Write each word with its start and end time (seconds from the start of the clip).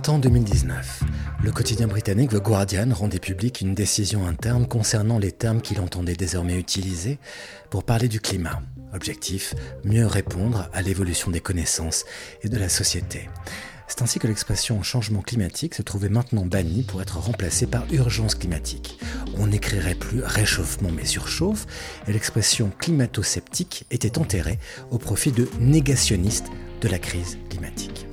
Printemps 0.00 0.18
2019. 0.18 1.02
Le 1.42 1.52
quotidien 1.52 1.86
britannique 1.86 2.30
The 2.30 2.42
Guardian 2.42 2.88
rendait 2.90 3.18
public 3.18 3.60
une 3.60 3.74
décision 3.74 4.26
interne 4.26 4.66
concernant 4.66 5.18
les 5.18 5.30
termes 5.30 5.60
qu'il 5.60 5.78
entendait 5.78 6.14
désormais 6.14 6.58
utiliser 6.58 7.18
pour 7.68 7.84
parler 7.84 8.08
du 8.08 8.18
climat. 8.18 8.62
Objectif, 8.94 9.54
mieux 9.84 10.06
répondre 10.06 10.70
à 10.72 10.80
l'évolution 10.80 11.30
des 11.30 11.40
connaissances 11.40 12.06
et 12.42 12.48
de 12.48 12.56
la 12.56 12.70
société. 12.70 13.28
C'est 13.88 14.00
ainsi 14.00 14.18
que 14.18 14.26
l'expression 14.26 14.82
changement 14.82 15.20
climatique 15.20 15.74
se 15.74 15.82
trouvait 15.82 16.08
maintenant 16.08 16.46
bannie 16.46 16.82
pour 16.82 17.02
être 17.02 17.18
remplacée 17.18 17.66
par 17.66 17.84
urgence 17.92 18.36
climatique. 18.36 18.98
On 19.36 19.48
n'écrirait 19.48 19.94
plus 19.94 20.22
réchauffement 20.24 20.90
mais 20.90 21.04
surchauffe, 21.04 21.66
et 22.08 22.14
l'expression 22.14 22.72
climato-sceptique 22.78 23.84
était 23.90 24.16
enterrée 24.16 24.60
au 24.90 24.96
profit 24.96 25.32
de 25.32 25.46
négationniste 25.60 26.46
de 26.80 26.88
la 26.88 26.98
crise 26.98 27.36
climatique. 27.50 28.06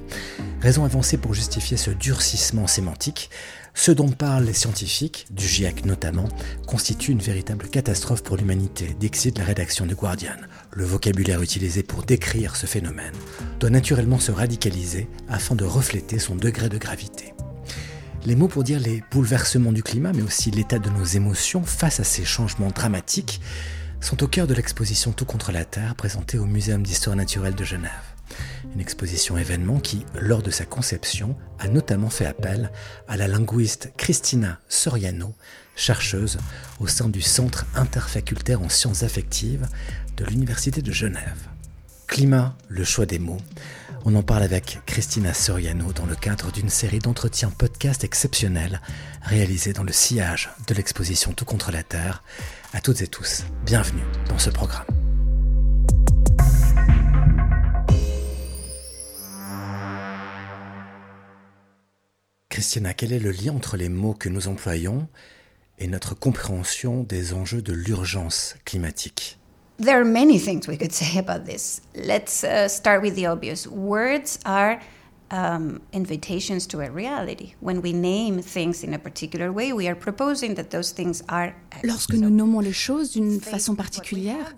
Raison 0.62 0.86
avancée 0.86 1.18
pour 1.18 1.36
justifier 1.36 1.78
ce 1.78 1.92
durcissement 1.92 2.66
sémantique, 2.66 3.30
ce 3.76 3.92
dont 3.92 4.10
parlent 4.10 4.44
les 4.44 4.54
scientifiques, 4.54 5.28
du 5.30 5.48
GIEC 5.48 5.86
notamment, 5.86 6.28
constitue 6.66 7.12
une 7.12 7.20
véritable 7.20 7.68
catastrophe 7.68 8.24
pour 8.24 8.38
l'humanité, 8.38 8.96
d'excite 9.00 9.38
la 9.38 9.46
rédaction 9.46 9.86
du 9.86 9.94
Guardian. 9.94 10.36
Le 10.72 10.84
vocabulaire 10.84 11.44
utilisé 11.44 11.84
pour 11.84 12.04
décrire 12.04 12.56
ce 12.56 12.66
phénomène 12.66 13.14
doit 13.60 13.70
naturellement 13.70 14.20
se 14.20 14.32
radicaliser 14.32 15.08
afin 15.30 15.54
de 15.54 15.64
refléter 15.64 16.18
son 16.18 16.36
degré 16.36 16.70
de 16.70 16.80
gravité. 16.80 17.36
Les 18.26 18.36
mots 18.36 18.48
pour 18.48 18.64
dire 18.64 18.80
les 18.80 19.04
bouleversements 19.12 19.72
du 19.72 19.84
climat, 19.84 20.12
mais 20.12 20.24
aussi 20.24 20.50
l'état 20.50 20.80
de 20.80 20.90
nos 20.90 21.06
émotions 21.06 21.64
face 21.64 22.00
à 22.00 22.04
ces 22.04 22.26
changements 22.26 22.72
dramatiques, 22.72 23.42
sont 24.02 24.24
au 24.24 24.28
cœur 24.28 24.48
de 24.48 24.56
l'exposition 24.56 25.12
Tout 25.12 25.26
contre 25.26 25.52
la 25.52 25.66
Terre 25.66 25.94
présentée 25.96 26.40
au 26.40 26.46
Muséum 26.46 26.82
d'histoire 26.82 27.16
naturelle 27.16 27.56
de 27.56 27.64
Genève. 27.64 28.17
Une 28.74 28.82
exposition 28.82 29.38
événement 29.38 29.80
qui, 29.80 30.06
lors 30.20 30.42
de 30.42 30.52
sa 30.52 30.66
conception, 30.66 31.36
a 31.60 31.68
notamment 31.68 32.10
fait 32.10 32.26
appel 32.26 32.72
à 33.08 33.18
la 33.18 33.28
linguiste 33.28 33.92
Christina 33.98 34.60
Soriano, 34.70 35.34
chercheuse 35.76 36.38
au 36.80 36.88
sein 36.88 37.10
du 37.10 37.22
Centre 37.22 37.66
interfacultaire 37.76 38.62
en 38.62 38.70
sciences 38.70 39.04
affectives 39.04 39.68
de 40.18 40.26
l'Université 40.26 40.82
de 40.82 40.92
Genève. 40.92 41.48
Climat, 42.08 42.56
le 42.70 42.84
choix 42.84 43.06
des 43.06 43.20
mots. 43.20 43.42
On 44.06 44.16
en 44.16 44.24
parle 44.24 44.44
avec 44.44 44.80
Christina 44.86 45.34
Soriano 45.34 45.92
dans 45.92 46.06
le 46.06 46.16
cadre 46.16 46.52
d'une 46.52 46.70
série 46.70 47.00
d'entretiens 47.00 47.50
podcast 47.50 48.04
exceptionnels 48.04 48.82
réalisés 49.22 49.74
dans 49.74 49.84
le 49.84 49.92
sillage 49.92 50.50
de 50.68 50.74
l'exposition 50.74 51.34
Tout 51.34 51.46
contre 51.46 51.72
la 51.72 51.84
Terre. 51.84 52.24
À 52.74 52.80
toutes 52.80 53.02
et 53.02 53.08
tous, 53.08 53.44
bienvenue 53.66 54.04
dans 54.30 54.40
ce 54.40 54.50
programme. 54.50 54.97
Christina, 62.58 62.96
quel 62.96 63.14
est 63.14 63.20
le 63.20 63.30
lien 63.30 63.54
entre 63.54 63.78
les 63.78 63.88
mots 63.88 64.16
que 64.16 64.30
nous 64.30 64.48
employons 64.48 65.08
et 65.78 65.88
notre 65.88 66.16
compréhension 66.16 67.04
des 67.04 67.34
enjeux 67.34 67.62
de 67.62 67.72
l'urgence 67.72 68.56
climatique? 68.66 69.38
There 69.78 69.96
are 69.96 70.04
many 70.04 70.40
things 70.40 70.68
we 70.68 70.76
could 70.76 70.92
say 70.92 71.20
about 71.20 71.46
this. 71.46 71.84
Let's 71.94 72.44
uh, 72.44 72.68
start 72.68 73.04
with 73.04 73.14
the 73.14 73.28
obvious. 73.28 73.68
Words 73.68 74.40
are 74.44 74.80
um, 75.32 75.80
invitations 75.94 76.68
to 76.68 76.82
a 76.82 76.90
reality. 76.90 77.54
When 77.60 77.82
we 77.82 77.94
name 77.94 78.42
things 78.42 78.84
in 78.84 78.94
a 78.94 79.00
particular 79.00 79.52
way, 79.52 79.74
we 79.74 79.88
are 79.88 79.96
proposing 79.96 80.56
that 80.56 80.70
those 80.70 80.92
things 80.94 81.24
are. 81.28 81.54
Lorsque 81.84 82.14
nous 82.14 82.30
nommons 82.30 82.60
les 82.60 82.74
choses 82.74 83.12
d'une 83.12 83.40
façon 83.40 83.76
particulière, 83.76 84.56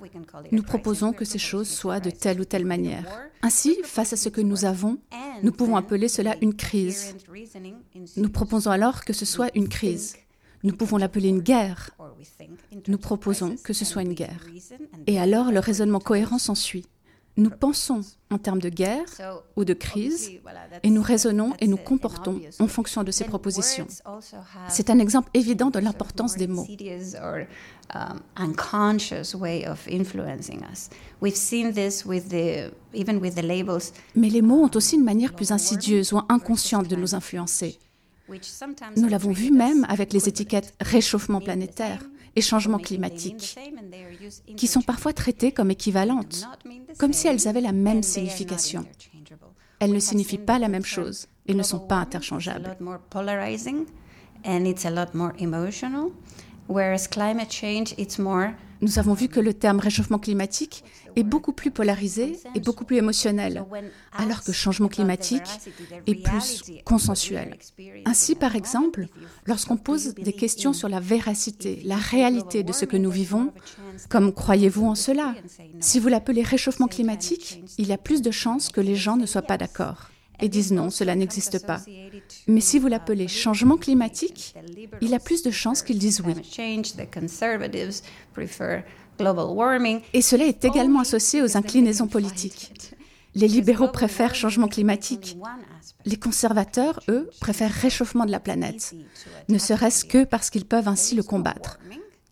nous 0.51 0.63
proposons 0.63 1.13
que 1.13 1.25
ces 1.25 1.39
choses 1.39 1.67
soient 1.69 1.99
de 1.99 2.09
telle 2.09 2.39
ou 2.39 2.45
telle 2.45 2.65
manière. 2.65 3.05
Ainsi, 3.41 3.77
face 3.83 4.13
à 4.13 4.17
ce 4.17 4.29
que 4.29 4.41
nous 4.41 4.65
avons, 4.65 4.97
nous 5.43 5.51
pouvons 5.51 5.75
appeler 5.75 6.07
cela 6.07 6.35
une 6.41 6.55
crise. 6.55 7.15
Nous 8.17 8.29
proposons 8.29 8.71
alors 8.71 9.05
que 9.05 9.13
ce 9.13 9.25
soit 9.25 9.49
une 9.55 9.69
crise. 9.69 10.15
Nous 10.63 10.75
pouvons 10.75 10.97
l'appeler 10.97 11.29
une 11.29 11.41
guerre. 11.41 11.91
Nous 12.87 12.97
proposons 12.97 13.55
que 13.63 13.73
ce 13.73 13.85
soit 13.85 14.01
une 14.01 14.13
guerre. 14.13 14.45
Et 15.07 15.19
alors 15.19 15.51
le 15.51 15.59
raisonnement 15.59 15.99
cohérent 15.99 16.37
s'ensuit. 16.37 16.85
Nous 17.39 17.49
pensons 17.49 18.01
en 18.29 18.37
termes 18.37 18.59
de 18.59 18.67
guerre 18.67 19.05
ou 19.55 19.63
de 19.63 19.73
crise 19.73 20.29
et 20.83 20.89
nous 20.89 21.01
raisonnons 21.01 21.53
et 21.59 21.67
nous 21.67 21.77
comportons 21.77 22.41
en 22.59 22.67
fonction 22.67 23.03
de 23.03 23.11
ces 23.11 23.23
propositions. 23.23 23.87
C'est 24.67 24.89
un 24.89 24.99
exemple 24.99 25.29
évident 25.33 25.69
de 25.69 25.79
l'importance 25.79 26.35
des 26.35 26.47
mots. 26.47 26.67
Mais 34.15 34.29
les 34.29 34.41
mots 34.41 34.63
ont 34.63 34.71
aussi 34.75 34.95
une 34.95 35.03
manière 35.05 35.33
plus 35.33 35.51
insidieuse 35.51 36.11
ou 36.11 36.19
inconsciente 36.27 36.89
de 36.89 36.95
nous 36.97 37.15
influencer. 37.15 37.79
Nous 38.97 39.07
l'avons 39.07 39.31
vu 39.31 39.51
même 39.51 39.85
avec 39.87 40.11
les 40.11 40.27
étiquettes 40.27 40.73
réchauffement 40.81 41.39
planétaire 41.39 42.01
et 42.35 42.41
changement 42.41 42.77
climatique, 42.77 43.57
qui 44.55 44.67
sont 44.67 44.81
parfois 44.81 45.13
traitées 45.13 45.51
comme 45.51 45.71
équivalentes, 45.71 46.47
comme 46.97 47.13
si 47.13 47.27
elles 47.27 47.47
avaient 47.47 47.61
la 47.61 47.71
même 47.71 48.03
signification. 48.03 48.85
Elles 49.79 49.93
ne 49.93 49.99
signifient 49.99 50.37
pas 50.37 50.59
la 50.59 50.67
même 50.67 50.85
chose 50.85 51.27
et 51.47 51.53
ne 51.53 51.63
sont 51.63 51.79
pas 51.79 51.95
interchangeables. 51.95 52.77
Nous 58.81 58.99
avons 58.99 59.13
vu 59.13 59.27
que 59.27 59.39
le 59.39 59.53
terme 59.53 59.79
réchauffement 59.79 60.19
climatique 60.19 60.83
est 61.15 61.23
beaucoup 61.23 61.51
plus 61.51 61.71
polarisé 61.71 62.39
et 62.55 62.59
beaucoup 62.59 62.85
plus 62.85 62.97
émotionnel, 62.97 63.65
alors 64.13 64.43
que 64.43 64.51
changement 64.51 64.87
climatique 64.87 65.49
est 66.07 66.15
plus 66.15 66.63
consensuel. 66.85 67.57
Ainsi, 68.05 68.35
par 68.35 68.55
exemple, 68.55 69.07
lorsqu'on 69.45 69.77
pose 69.77 70.13
des 70.15 70.33
questions 70.33 70.73
sur 70.73 70.87
la 70.87 70.99
véracité, 70.99 71.81
la 71.83 71.97
réalité 71.97 72.63
de 72.63 72.71
ce 72.71 72.85
que 72.85 72.97
nous 72.97 73.11
vivons, 73.11 73.51
comme 74.07 74.33
croyez-vous 74.33 74.85
en 74.85 74.95
cela? 74.95 75.35
Si 75.79 75.99
vous 75.99 76.07
l'appelez 76.07 76.43
réchauffement 76.43 76.87
climatique, 76.87 77.63
il 77.77 77.87
y 77.87 77.93
a 77.93 77.97
plus 77.97 78.21
de 78.21 78.31
chances 78.31 78.69
que 78.69 78.81
les 78.81 78.95
gens 78.95 79.17
ne 79.17 79.25
soient 79.25 79.41
pas 79.41 79.57
d'accord 79.57 80.09
et 80.41 80.49
disent 80.49 80.71
non, 80.71 80.89
cela 80.89 81.15
n'existe 81.15 81.65
pas. 81.65 81.81
Mais 82.47 82.61
si 82.61 82.79
vous 82.79 82.87
l'appelez 82.87 83.27
changement 83.27 83.77
climatique, 83.77 84.55
il 85.01 85.13
a 85.13 85.19
plus 85.19 85.43
de 85.43 85.51
chances 85.51 85.81
qu'ils 85.81 85.99
disent 85.99 86.21
oui. 86.25 86.33
Et 90.13 90.21
cela 90.21 90.45
est 90.45 90.65
également 90.65 90.99
associé 91.01 91.41
aux 91.41 91.57
inclinaisons 91.57 92.07
politiques. 92.07 92.71
Les 93.35 93.47
libéraux 93.47 93.89
préfèrent 93.89 94.35
changement 94.35 94.67
climatique. 94.67 95.37
Les 96.05 96.17
conservateurs, 96.17 96.99
eux, 97.09 97.29
préfèrent 97.39 97.71
réchauffement 97.71 98.25
de 98.25 98.31
la 98.31 98.39
planète, 98.39 98.95
ne 99.49 99.57
serait-ce 99.57 100.05
que 100.05 100.23
parce 100.23 100.49
qu'ils 100.49 100.65
peuvent 100.65 100.87
ainsi 100.87 101.15
le 101.15 101.23
combattre. 101.23 101.79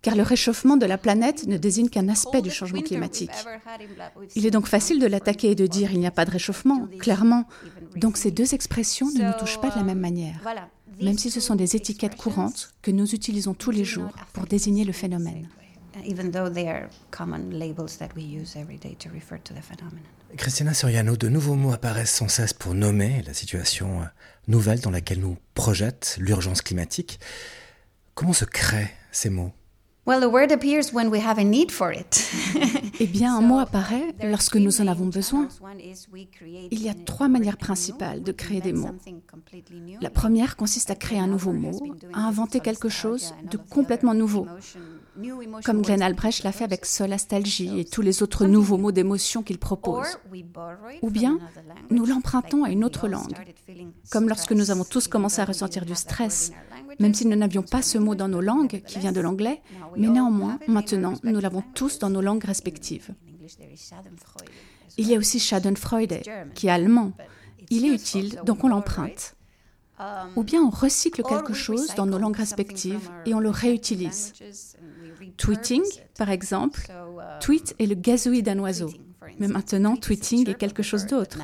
Car 0.01 0.15
le 0.15 0.23
réchauffement 0.23 0.77
de 0.77 0.85
la 0.85 0.97
planète 0.97 1.47
ne 1.47 1.57
désigne 1.57 1.89
qu'un 1.89 2.07
aspect 2.07 2.41
du 2.41 2.51
changement 2.51 2.81
climatique. 2.81 3.31
Il 4.35 4.45
est 4.45 4.51
donc 4.51 4.67
facile 4.67 4.99
de 4.99 5.07
l'attaquer 5.07 5.51
et 5.51 5.55
de 5.55 5.67
dire 5.67 5.91
il 5.91 5.99
n'y 5.99 6.07
a 6.07 6.11
pas 6.11 6.23
de 6.23 6.31
réchauffement, 6.31 6.87
clairement. 6.99 7.45
Donc 7.95 8.17
ces 8.17 8.31
deux 8.31 8.53
expressions 8.53 9.09
ne 9.11 9.23
nous 9.23 9.33
touchent 9.39 9.61
pas 9.61 9.69
de 9.69 9.75
la 9.75 9.83
même 9.83 9.99
manière, 9.99 10.39
même 11.01 11.17
si 11.17 11.31
ce 11.31 11.39
sont 11.39 11.55
des 11.55 11.75
étiquettes 11.75 12.15
courantes 12.15 12.73
que 12.81 12.91
nous 12.91 13.13
utilisons 13.13 13.53
tous 13.53 13.71
les 13.71 13.85
jours 13.85 14.11
pour 14.33 14.45
désigner 14.45 14.83
le 14.83 14.93
phénomène. 14.93 15.47
Christina 20.35 20.73
Soriano, 20.73 21.15
de 21.15 21.29
nouveaux 21.29 21.55
mots 21.55 21.71
apparaissent 21.71 22.13
sans 22.13 22.27
cesse 22.27 22.53
pour 22.53 22.75
nommer 22.75 23.23
la 23.25 23.33
situation 23.33 24.01
euh, 24.01 24.05
nouvelle 24.47 24.81
dans 24.81 24.91
laquelle 24.91 25.19
nous 25.19 25.37
projette 25.53 26.17
l'urgence 26.19 26.61
climatique. 26.61 27.19
Comment 28.13 28.33
se 28.33 28.45
créent 28.45 28.93
ces 29.11 29.29
mots? 29.29 29.53
Eh 33.01 33.07
bien, 33.07 33.35
un 33.35 33.41
mot 33.41 33.59
apparaît 33.59 34.15
lorsque 34.23 34.55
nous 34.55 34.79
en 34.79 34.87
avons 34.87 35.07
besoin. 35.07 35.49
Il 36.71 36.81
y 36.81 36.87
a 36.87 36.93
trois 36.93 37.27
manières 37.27 37.57
principales 37.57 38.23
de 38.23 38.31
créer 38.31 38.61
des 38.61 38.71
mots. 38.71 38.95
La 39.99 40.09
première 40.09 40.55
consiste 40.55 40.91
à 40.91 40.95
créer 40.95 41.19
un 41.19 41.27
nouveau 41.27 41.51
mot, 41.51 41.77
à 42.13 42.21
inventer 42.21 42.61
quelque 42.61 42.87
chose 42.87 43.33
de 43.51 43.57
complètement 43.57 44.13
nouveau, 44.13 44.47
comme 45.63 45.81
Glenn 45.81 46.01
Albrecht 46.01 46.43
l'a 46.43 46.51
fait 46.51 46.63
avec 46.63 46.85
solastalgie 46.85 47.79
et 47.79 47.85
tous 47.85 48.01
les 48.01 48.23
autres 48.23 48.45
nouveaux 48.45 48.77
mots 48.77 48.91
d'émotion 48.91 49.43
qu'il 49.43 49.57
propose. 49.57 50.19
Ou 51.01 51.09
bien, 51.09 51.39
nous 51.89 52.05
l'empruntons 52.05 52.63
à 52.63 52.69
une 52.69 52.83
autre 52.83 53.07
langue, 53.07 53.35
comme 54.11 54.29
lorsque 54.29 54.51
nous 54.51 54.71
avons 54.71 54.83
tous 54.83 55.07
commencé 55.07 55.41
à 55.41 55.45
ressentir 55.45 55.85
du 55.85 55.95
stress 55.95 56.51
même 56.99 57.13
si 57.13 57.27
nous 57.27 57.35
n'avions 57.35 57.63
pas 57.63 57.81
ce 57.81 57.97
mot 57.97 58.15
dans 58.15 58.27
nos 58.27 58.41
langues, 58.41 58.81
qui 58.85 58.99
vient 58.99 59.11
de 59.11 59.21
l'anglais, 59.21 59.61
mais 59.95 60.07
néanmoins, 60.07 60.59
maintenant, 60.67 61.13
nous 61.23 61.39
l'avons 61.39 61.63
tous 61.73 61.99
dans 61.99 62.09
nos 62.09 62.21
langues 62.21 62.43
respectives. 62.43 63.09
Il 64.97 65.07
y 65.07 65.15
a 65.15 65.17
aussi 65.17 65.39
Schadenfreude, 65.39 66.21
qui 66.55 66.67
est 66.67 66.71
allemand. 66.71 67.13
Il 67.69 67.85
est 67.85 67.93
utile, 67.93 68.41
donc 68.45 68.63
on 68.63 68.69
l'emprunte. 68.69 69.35
Ou 70.35 70.43
bien 70.43 70.61
on 70.61 70.69
recycle 70.69 71.23
quelque 71.23 71.53
chose 71.53 71.93
dans 71.95 72.05
nos 72.05 72.19
langues 72.19 72.37
respectives 72.37 73.09
et 73.25 73.33
on 73.33 73.39
le 73.39 73.49
réutilise. 73.49 74.33
Tweeting, 75.37 75.83
par 76.17 76.29
exemple, 76.29 76.87
tweet 77.41 77.75
est 77.79 77.85
le 77.85 77.95
gazouille 77.95 78.43
d'un 78.43 78.59
oiseau. 78.59 78.91
Mais 79.39 79.47
maintenant, 79.47 79.95
tweeting 79.95 80.49
est 80.49 80.55
quelque 80.55 80.83
chose 80.83 81.05
d'autre. 81.05 81.39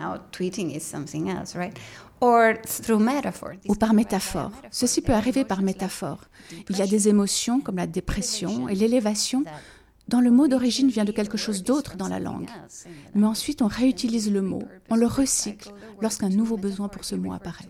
Ou 3.67 3.75
par 3.75 3.93
métaphore. 3.93 4.51
Ceci 4.71 5.01
peut 5.01 5.13
arriver 5.13 5.43
par 5.43 5.61
métaphore. 5.61 6.21
Il 6.69 6.77
y 6.77 6.81
a 6.81 6.87
des 6.87 7.09
émotions 7.09 7.59
comme 7.59 7.75
la 7.77 7.87
dépression 7.87 8.69
et 8.69 8.75
l'élévation 8.75 9.43
dont 10.07 10.19
le 10.19 10.31
mot 10.31 10.47
d'origine 10.47 10.89
vient 10.89 11.05
de 11.05 11.11
quelque 11.11 11.37
chose 11.37 11.63
d'autre 11.63 11.95
dans 11.95 12.07
la 12.07 12.19
langue. 12.19 12.49
Mais 13.15 13.25
ensuite, 13.25 13.61
on 13.61 13.67
réutilise 13.67 14.31
le 14.31 14.41
mot, 14.41 14.63
on 14.89 14.95
le 14.95 15.07
recycle 15.07 15.71
lorsqu'un 16.01 16.29
nouveau 16.29 16.57
besoin 16.57 16.87
pour 16.87 17.05
ce 17.05 17.15
mot 17.15 17.33
apparaît. 17.33 17.65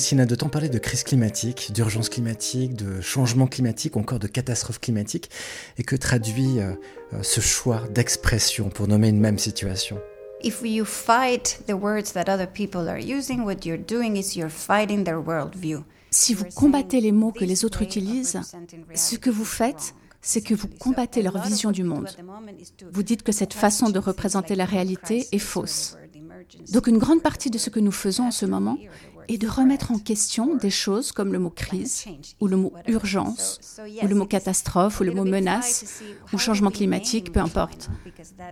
Christina, 0.00 0.24
de 0.24 0.34
temps 0.34 0.48
parler 0.48 0.70
de 0.70 0.78
crise 0.78 1.04
climatique, 1.04 1.72
d'urgence 1.74 2.08
climatique, 2.08 2.72
de 2.72 3.02
changement 3.02 3.46
climatique, 3.46 3.98
encore 3.98 4.18
de 4.18 4.28
catastrophe 4.28 4.80
climatique, 4.80 5.28
et 5.76 5.82
que 5.82 5.94
traduit 5.94 6.58
euh, 6.58 6.72
euh, 7.12 7.22
ce 7.22 7.42
choix 7.42 7.82
d'expression 7.92 8.70
pour 8.70 8.88
nommer 8.88 9.10
une 9.10 9.20
même 9.20 9.38
situation 9.38 9.98
If 10.42 10.62
you 10.64 10.86
fight 10.86 11.60
the 11.68 11.74
words 11.74 12.14
that 12.14 12.32
other 12.32 12.50
people 12.50 12.88
are 12.88 12.96
using, 12.96 13.42
what 13.44 13.66
you're 13.66 13.76
doing 13.76 14.16
is 14.16 14.38
you're 14.38 14.48
fighting 14.48 15.04
their 15.04 15.18
worldview. 15.18 15.84
Si 16.10 16.32
vous 16.32 16.46
combattez 16.46 17.02
les 17.02 17.12
mots 17.12 17.32
que 17.32 17.44
les 17.44 17.66
autres 17.66 17.82
utilisent, 17.82 18.40
ce 18.94 19.16
que 19.16 19.28
vous 19.28 19.44
faites, 19.44 19.94
c'est 20.22 20.40
que 20.40 20.54
vous 20.54 20.68
combattez 20.68 21.20
leur 21.20 21.42
vision 21.42 21.72
du 21.72 21.84
monde. 21.84 22.08
Vous 22.90 23.02
dites 23.02 23.22
que 23.22 23.32
cette 23.32 23.52
façon 23.52 23.90
de 23.90 23.98
représenter 23.98 24.54
la 24.54 24.64
réalité 24.64 25.26
est 25.30 25.38
fausse. 25.38 25.98
Donc 26.72 26.86
une 26.86 26.98
grande 26.98 27.22
partie 27.22 27.50
de 27.50 27.58
ce 27.58 27.70
que 27.70 27.80
nous 27.80 27.92
faisons 27.92 28.24
en 28.24 28.30
ce 28.30 28.46
moment 28.46 28.78
et 29.30 29.38
de 29.38 29.46
remettre 29.46 29.92
en 29.92 29.98
question 30.00 30.56
des 30.56 30.70
choses 30.70 31.12
comme 31.12 31.32
le 31.32 31.38
mot 31.38 31.50
crise, 31.50 32.04
ou 32.40 32.48
le 32.48 32.56
mot 32.56 32.72
urgence, 32.88 33.60
ou 34.02 34.08
le 34.08 34.14
mot 34.16 34.26
catastrophe, 34.26 34.98
ou 35.00 35.04
le 35.04 35.12
mot 35.12 35.24
menace, 35.24 36.02
ou 36.32 36.38
changement 36.38 36.72
climatique, 36.72 37.30
peu 37.30 37.38
importe. 37.38 37.90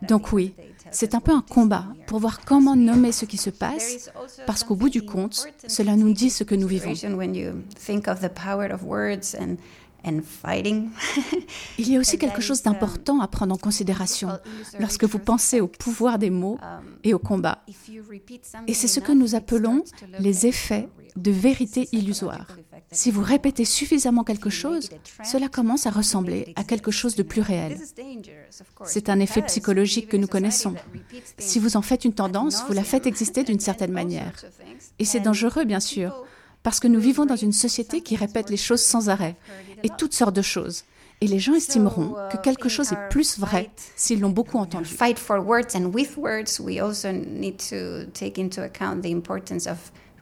Donc 0.06 0.32
oui, 0.32 0.54
c'est 0.92 1.16
un 1.16 1.20
peu 1.20 1.32
un 1.32 1.42
combat 1.42 1.84
pour 2.06 2.20
voir 2.20 2.44
comment 2.44 2.76
nommer 2.76 3.10
ce 3.10 3.24
qui 3.24 3.38
se 3.38 3.50
passe, 3.50 4.12
parce 4.46 4.62
qu'au 4.62 4.76
bout 4.76 4.88
du 4.88 5.02
compte, 5.02 5.48
cela 5.66 5.96
nous 5.96 6.12
dit 6.12 6.30
ce 6.30 6.44
que 6.44 6.54
nous 6.54 6.68
vivons. 6.68 6.94
Il 11.78 11.90
y 11.90 11.96
a 11.96 12.00
aussi 12.00 12.18
quelque 12.18 12.40
chose 12.40 12.62
d'important 12.62 13.20
à 13.20 13.28
prendre 13.28 13.54
en 13.54 13.58
considération 13.58 14.30
lorsque 14.78 15.04
vous 15.04 15.18
pensez 15.18 15.60
au 15.60 15.68
pouvoir 15.68 16.18
des 16.18 16.30
mots 16.30 16.58
et 17.04 17.14
au 17.14 17.18
combat. 17.18 17.64
Et 18.66 18.74
c'est 18.74 18.88
ce 18.88 19.00
que 19.00 19.12
nous 19.12 19.34
appelons 19.34 19.84
les 20.18 20.46
effets 20.46 20.88
de 21.16 21.30
vérité 21.30 21.88
illusoire. 21.92 22.46
Si 22.92 23.10
vous 23.10 23.22
répétez 23.22 23.64
suffisamment 23.64 24.24
quelque 24.24 24.50
chose, 24.50 24.88
cela 25.24 25.48
commence 25.48 25.86
à 25.86 25.90
ressembler 25.90 26.52
à 26.56 26.64
quelque 26.64 26.90
chose 26.90 27.16
de 27.16 27.22
plus 27.22 27.42
réel. 27.42 27.78
C'est 28.84 29.08
un 29.08 29.20
effet 29.20 29.42
psychologique 29.42 30.08
que 30.08 30.16
nous 30.16 30.28
connaissons. 30.28 30.74
Si 31.38 31.58
vous 31.58 31.76
en 31.76 31.82
faites 31.82 32.04
une 32.04 32.14
tendance, 32.14 32.64
vous 32.66 32.72
la 32.72 32.84
faites 32.84 33.06
exister 33.06 33.44
d'une 33.44 33.60
certaine 33.60 33.92
manière. 33.92 34.32
Et 34.98 35.04
c'est 35.04 35.20
dangereux, 35.20 35.64
bien 35.64 35.80
sûr, 35.80 36.24
parce 36.68 36.80
que 36.80 36.86
nous 36.86 37.00
vivons 37.00 37.24
dans 37.24 37.34
une 37.34 37.54
société 37.54 38.02
qui 38.02 38.14
répète 38.14 38.50
les 38.50 38.58
choses 38.58 38.82
sans 38.82 39.08
arrêt, 39.08 39.36
et 39.84 39.88
toutes 39.88 40.12
sortes 40.12 40.36
de 40.36 40.42
choses. 40.42 40.84
Et 41.22 41.26
les 41.26 41.38
gens 41.38 41.54
estimeront 41.54 42.14
que 42.30 42.36
quelque 42.36 42.68
chose 42.68 42.92
est 42.92 43.08
plus 43.08 43.38
vrai 43.38 43.70
s'ils 43.96 44.20
l'ont 44.20 44.28
beaucoup 44.28 44.58
entendu. 44.58 44.84
Fight 44.84 45.18
for 45.18 45.38
words 45.38 45.74
and 45.74 45.86
with 45.94 46.18
words, 46.18 46.60
we 46.60 46.78
also 46.78 47.10
need 47.10 47.56
to 47.56 48.04
take 48.12 48.38
into 48.38 48.60
account 48.60 49.00
the 49.00 49.06
importance 49.06 49.66
of 49.66 49.78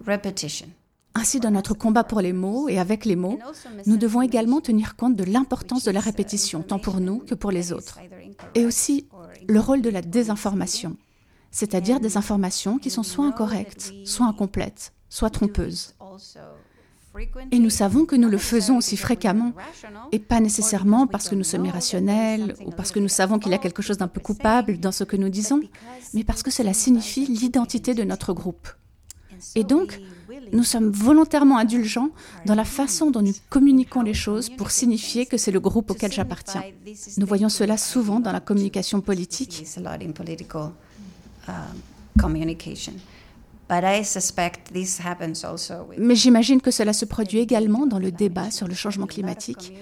repetition. 0.06 0.68
Ainsi, 1.16 1.40
dans 1.40 1.50
notre 1.50 1.74
combat 1.74 2.04
pour 2.04 2.20
les 2.20 2.32
mots 2.32 2.68
et 2.68 2.78
avec 2.78 3.06
les 3.06 3.16
mots, 3.16 3.40
nous 3.86 3.96
devons 3.96 4.22
également 4.22 4.60
tenir 4.60 4.94
compte 4.94 5.16
de 5.16 5.24
l'importance 5.24 5.82
de 5.82 5.90
la 5.90 5.98
répétition, 5.98 6.62
tant 6.62 6.78
pour 6.78 7.00
nous 7.00 7.18
que 7.18 7.34
pour 7.34 7.50
les 7.50 7.72
autres. 7.72 7.98
Et 8.54 8.64
aussi 8.64 9.08
le 9.48 9.58
rôle 9.58 9.82
de 9.82 9.90
la 9.90 10.00
désinformation, 10.00 10.96
c'est-à-dire 11.50 11.98
des 11.98 12.16
informations 12.16 12.78
qui 12.78 12.90
sont 12.90 13.02
soit 13.02 13.26
incorrectes, 13.26 13.92
soit 14.04 14.26
incomplètes, 14.26 14.92
soit 15.08 15.30
trompeuses. 15.30 15.96
Et 17.50 17.58
nous 17.58 17.70
savons 17.70 18.04
que 18.04 18.16
nous 18.16 18.28
le 18.28 18.38
faisons 18.38 18.76
aussi 18.78 18.96
fréquemment, 18.96 19.52
et 20.12 20.18
pas 20.18 20.40
nécessairement 20.40 21.06
parce 21.06 21.28
que 21.28 21.34
nous 21.34 21.44
sommes 21.44 21.64
irrationnels 21.64 22.54
ou 22.64 22.70
parce 22.70 22.92
que 22.92 22.98
nous 22.98 23.08
savons 23.08 23.38
qu'il 23.38 23.52
y 23.52 23.54
a 23.54 23.58
quelque 23.58 23.82
chose 23.82 23.96
d'un 23.96 24.08
peu 24.08 24.20
coupable 24.20 24.78
dans 24.78 24.92
ce 24.92 25.04
que 25.04 25.16
nous 25.16 25.28
disons, 25.28 25.62
mais 26.14 26.24
parce 26.24 26.42
que 26.42 26.50
cela 26.50 26.74
signifie 26.74 27.26
l'identité 27.26 27.94
de 27.94 28.02
notre 28.02 28.32
groupe. 28.32 28.68
Et 29.54 29.64
donc, 29.64 30.00
nous 30.52 30.64
sommes 30.64 30.90
volontairement 30.90 31.58
indulgents 31.58 32.10
dans 32.44 32.54
la 32.54 32.64
façon 32.64 33.10
dont 33.10 33.22
nous 33.22 33.34
communiquons 33.50 34.02
les 34.02 34.14
choses 34.14 34.50
pour 34.50 34.70
signifier 34.70 35.26
que 35.26 35.36
c'est 35.36 35.50
le 35.50 35.60
groupe 35.60 35.90
auquel 35.90 36.12
j'appartiens. 36.12 36.62
Nous 37.16 37.26
voyons 37.26 37.48
cela 37.48 37.76
souvent 37.76 38.20
dans 38.20 38.32
la 38.32 38.40
communication 38.40 39.00
politique. 39.00 39.66
Mais 45.98 46.14
j'imagine 46.14 46.60
que 46.60 46.70
cela 46.70 46.92
se 46.92 47.04
produit 47.04 47.38
également 47.40 47.86
dans 47.86 47.98
le 47.98 48.12
débat 48.12 48.50
sur 48.50 48.68
le 48.68 48.74
changement 48.74 49.06
climatique, 49.06 49.72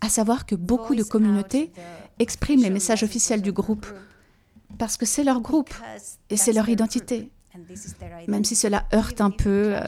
à 0.00 0.08
savoir 0.08 0.46
que 0.46 0.54
beaucoup 0.54 0.94
de 0.94 1.02
communautés 1.02 1.72
expriment 2.18 2.62
les 2.62 2.70
messages 2.70 3.02
officiels 3.02 3.42
du 3.42 3.52
groupe. 3.52 3.86
Parce 4.78 4.96
que 4.96 5.06
c'est 5.06 5.24
leur 5.24 5.40
groupe 5.40 5.72
et 6.30 6.36
c'est 6.36 6.52
leur 6.52 6.68
identité, 6.68 7.30
même 8.26 8.44
si 8.44 8.56
cela 8.56 8.84
heurte 8.92 9.20
un 9.20 9.30
peu 9.30 9.74
euh, 9.74 9.80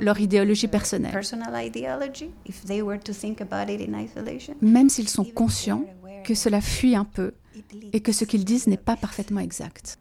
leur 0.00 0.20
idéologie 0.20 0.68
personnelle. 0.68 1.12
Même 4.60 4.88
s'ils 4.88 5.08
sont 5.08 5.24
conscients 5.24 5.84
que 6.24 6.34
cela 6.34 6.60
fuit 6.60 6.94
un 6.94 7.04
peu 7.04 7.32
et 7.92 8.00
que 8.00 8.12
ce 8.12 8.24
qu'ils 8.24 8.44
disent 8.44 8.68
n'est 8.68 8.76
pas 8.76 8.96
parfaitement 8.96 9.40
exact. 9.40 9.98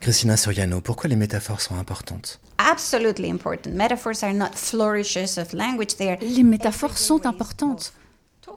Christina 0.00 0.36
Soriano, 0.36 0.80
pourquoi 0.80 1.08
les 1.08 1.16
métaphores 1.16 1.60
sont 1.60 1.76
importantes? 1.76 2.40
Les 6.20 6.42
métaphores 6.42 6.98
sont 6.98 7.26
importantes. 7.26 7.92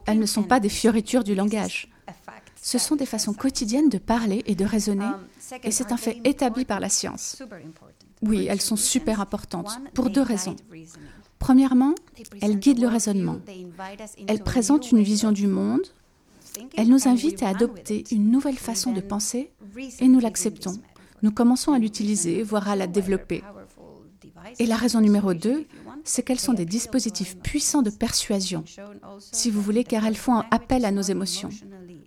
Elles 0.05 0.19
ne 0.19 0.25
sont 0.25 0.43
pas 0.43 0.59
des 0.59 0.69
fioritures 0.69 1.23
du 1.23 1.35
langage. 1.35 1.89
Ce 2.61 2.77
sont 2.77 2.95
des 2.95 3.05
façons 3.05 3.33
quotidiennes 3.33 3.89
de 3.89 3.97
parler 3.97 4.43
et 4.45 4.55
de 4.55 4.65
raisonner, 4.65 5.05
um, 5.05 5.25
et 5.63 5.71
c'est 5.71 5.91
un 5.91 5.97
fait 5.97 6.19
établi 6.25 6.65
par 6.65 6.79
la 6.79 6.89
science. 6.89 7.41
Oui, 8.21 8.47
elles 8.49 8.61
sont 8.61 8.75
super 8.75 9.21
importantes, 9.21 9.79
pour 9.93 10.09
deux 10.09 10.21
raisons. 10.21 10.55
Premièrement, 11.39 11.93
elles 12.41 12.59
guident 12.59 12.81
le 12.81 12.87
raisonnement. 12.87 13.37
Elles 14.27 14.43
présentent 14.43 14.91
une 14.91 15.01
vision 15.01 15.31
du 15.31 15.47
monde, 15.47 15.87
elles 16.75 16.89
nous 16.89 17.07
invitent 17.07 17.43
à 17.43 17.49
adopter 17.49 18.03
une 18.11 18.31
nouvelle 18.31 18.57
façon 18.57 18.91
de 18.91 19.01
penser, 19.01 19.51
et 19.99 20.07
nous 20.07 20.19
l'acceptons 20.19 20.77
nous 21.21 21.31
commençons 21.31 21.73
à 21.73 21.79
l'utiliser, 21.79 22.43
voire 22.43 22.67
à 22.69 22.75
la 22.75 22.87
développer. 22.87 23.43
Et 24.59 24.65
la 24.65 24.75
raison 24.75 25.01
numéro 25.01 25.33
deux, 25.33 25.65
c'est 26.03 26.23
qu'elles 26.23 26.39
sont 26.39 26.53
des 26.53 26.65
dispositifs 26.65 27.37
puissants 27.37 27.81
de 27.81 27.89
persuasion, 27.89 28.63
si 29.19 29.51
vous 29.51 29.61
voulez, 29.61 29.83
car 29.83 30.05
elles 30.05 30.15
font 30.15 30.43
appel 30.51 30.85
à 30.85 30.91
nos 30.91 31.01
émotions. 31.01 31.49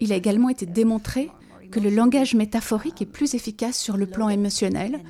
Il 0.00 0.12
a 0.12 0.16
également 0.16 0.48
été 0.48 0.66
démontré 0.66 1.30
que 1.70 1.80
le 1.80 1.90
langage 1.90 2.34
métaphorique 2.34 3.02
est 3.02 3.06
plus 3.06 3.34
efficace 3.34 3.78
sur 3.78 3.96
le 3.96 4.06
plan 4.06 4.28
émotionnel, 4.28 5.00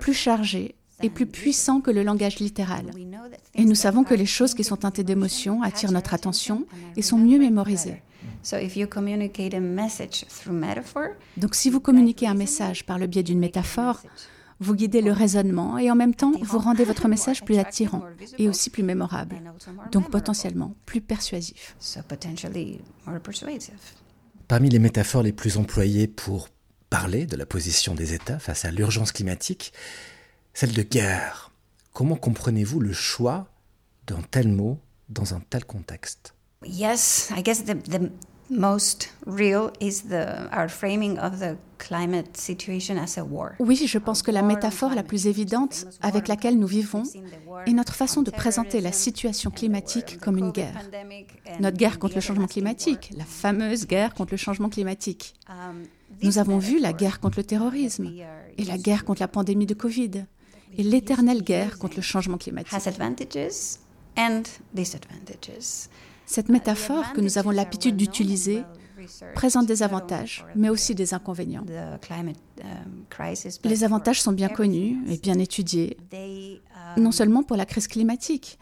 plus 0.00 0.14
chargé 0.14 0.74
et 1.02 1.10
plus 1.10 1.26
puissant 1.26 1.80
que 1.80 1.90
le 1.90 2.02
langage 2.02 2.38
littéral. 2.38 2.90
Et 3.54 3.64
nous 3.64 3.74
savons 3.74 4.04
que 4.04 4.14
les 4.14 4.26
choses 4.26 4.54
qui 4.54 4.64
sont 4.64 4.76
teintées 4.76 5.04
d'émotions 5.04 5.62
attirent 5.62 5.92
notre 5.92 6.14
attention 6.14 6.66
et 6.96 7.02
sont 7.02 7.18
mieux 7.18 7.38
mémorisées. 7.38 8.02
Donc 11.36 11.54
si 11.54 11.70
vous 11.70 11.80
communiquez 11.80 12.26
un 12.26 12.34
message 12.34 12.84
par 12.84 12.98
le 12.98 13.06
biais 13.06 13.22
d'une 13.22 13.38
métaphore, 13.38 14.02
vous 14.60 14.74
guidez 14.74 15.00
le 15.00 15.12
raisonnement 15.12 15.78
et 15.78 15.90
en 15.90 15.94
même 15.94 16.14
temps, 16.14 16.32
vous 16.42 16.58
rendez 16.58 16.84
votre 16.84 17.08
message 17.08 17.42
plus 17.44 17.58
attirant 17.58 18.02
et 18.38 18.48
aussi 18.48 18.68
plus 18.68 18.82
mémorable, 18.82 19.36
donc 19.90 20.10
potentiellement 20.10 20.74
plus 20.84 21.00
persuasif. 21.00 21.76
Parmi 24.48 24.68
les 24.68 24.78
métaphores 24.78 25.22
les 25.22 25.32
plus 25.32 25.56
employées 25.56 26.08
pour 26.08 26.48
parler 26.90 27.24
de 27.24 27.36
la 27.36 27.46
position 27.46 27.94
des 27.94 28.12
États 28.14 28.38
face 28.38 28.64
à 28.64 28.70
l'urgence 28.70 29.12
climatique, 29.12 29.72
celle 30.54 30.72
de 30.72 30.82
guerre. 30.82 31.52
Comment 31.92 32.16
comprenez-vous 32.16 32.80
le 32.80 32.92
choix 32.92 33.48
d'un 34.06 34.22
tel 34.30 34.48
mot 34.48 34.78
dans 35.08 35.34
un 35.34 35.40
tel 35.40 35.64
contexte? 35.64 36.34
Yes, 36.64 37.30
I 37.36 37.42
guess 37.42 37.64
the, 37.64 37.74
the 37.82 38.10
most 38.50 39.10
real 39.26 39.70
is 39.80 40.02
the, 40.08 40.48
our 40.52 40.68
framing 40.68 41.18
of 41.18 41.38
the 41.38 41.56
climate 41.78 42.36
situation 42.36 42.96
as 42.98 43.16
a 43.16 43.24
war. 43.24 43.52
Oui, 43.58 43.86
je 43.86 43.98
pense 43.98 44.22
que 44.22 44.30
la 44.30 44.42
métaphore 44.42 44.94
la 44.94 45.02
plus 45.02 45.26
évidente 45.26 45.86
avec 46.02 46.28
laquelle 46.28 46.58
nous 46.58 46.66
vivons 46.66 47.04
est 47.66 47.72
notre 47.72 47.94
façon 47.94 48.22
de 48.22 48.30
présenter 48.30 48.80
la 48.80 48.92
situation 48.92 49.50
climatique 49.50 50.18
comme 50.20 50.36
une 50.36 50.50
guerre. 50.50 50.78
Notre 51.60 51.76
guerre 51.76 51.98
contre 51.98 52.16
le 52.16 52.20
changement 52.20 52.46
climatique, 52.46 53.12
la 53.16 53.24
fameuse 53.24 53.86
guerre 53.86 54.14
contre 54.14 54.32
le 54.32 54.38
changement 54.38 54.68
climatique. 54.68 55.34
Nous 56.22 56.38
avons 56.38 56.58
vu 56.58 56.78
la 56.78 56.92
guerre 56.92 57.20
contre 57.20 57.38
le 57.38 57.44
terrorisme 57.44 58.12
et 58.58 58.64
la 58.64 58.76
guerre 58.76 59.04
contre 59.04 59.22
la 59.22 59.28
pandémie 59.28 59.66
de 59.66 59.74
Covid 59.74 60.26
et 60.76 60.82
l'éternelle 60.82 61.42
guerre 61.42 61.78
contre 61.78 61.96
le 61.96 62.02
changement 62.02 62.38
climatique. 62.38 62.72
Cette 66.26 66.48
métaphore 66.48 67.12
que 67.12 67.20
nous 67.20 67.38
avons 67.38 67.50
l'habitude 67.50 67.96
d'utiliser 67.96 68.62
présente 69.34 69.66
des 69.66 69.82
avantages, 69.82 70.44
mais 70.54 70.68
aussi 70.68 70.94
des 70.94 71.14
inconvénients. 71.14 71.64
Les 73.64 73.84
avantages 73.84 74.22
sont 74.22 74.32
bien 74.32 74.48
connus 74.48 74.98
et 75.08 75.16
bien 75.16 75.38
étudiés, 75.38 75.96
non 76.96 77.12
seulement 77.12 77.42
pour 77.42 77.56
la 77.56 77.66
crise 77.66 77.88
climatique, 77.88 78.58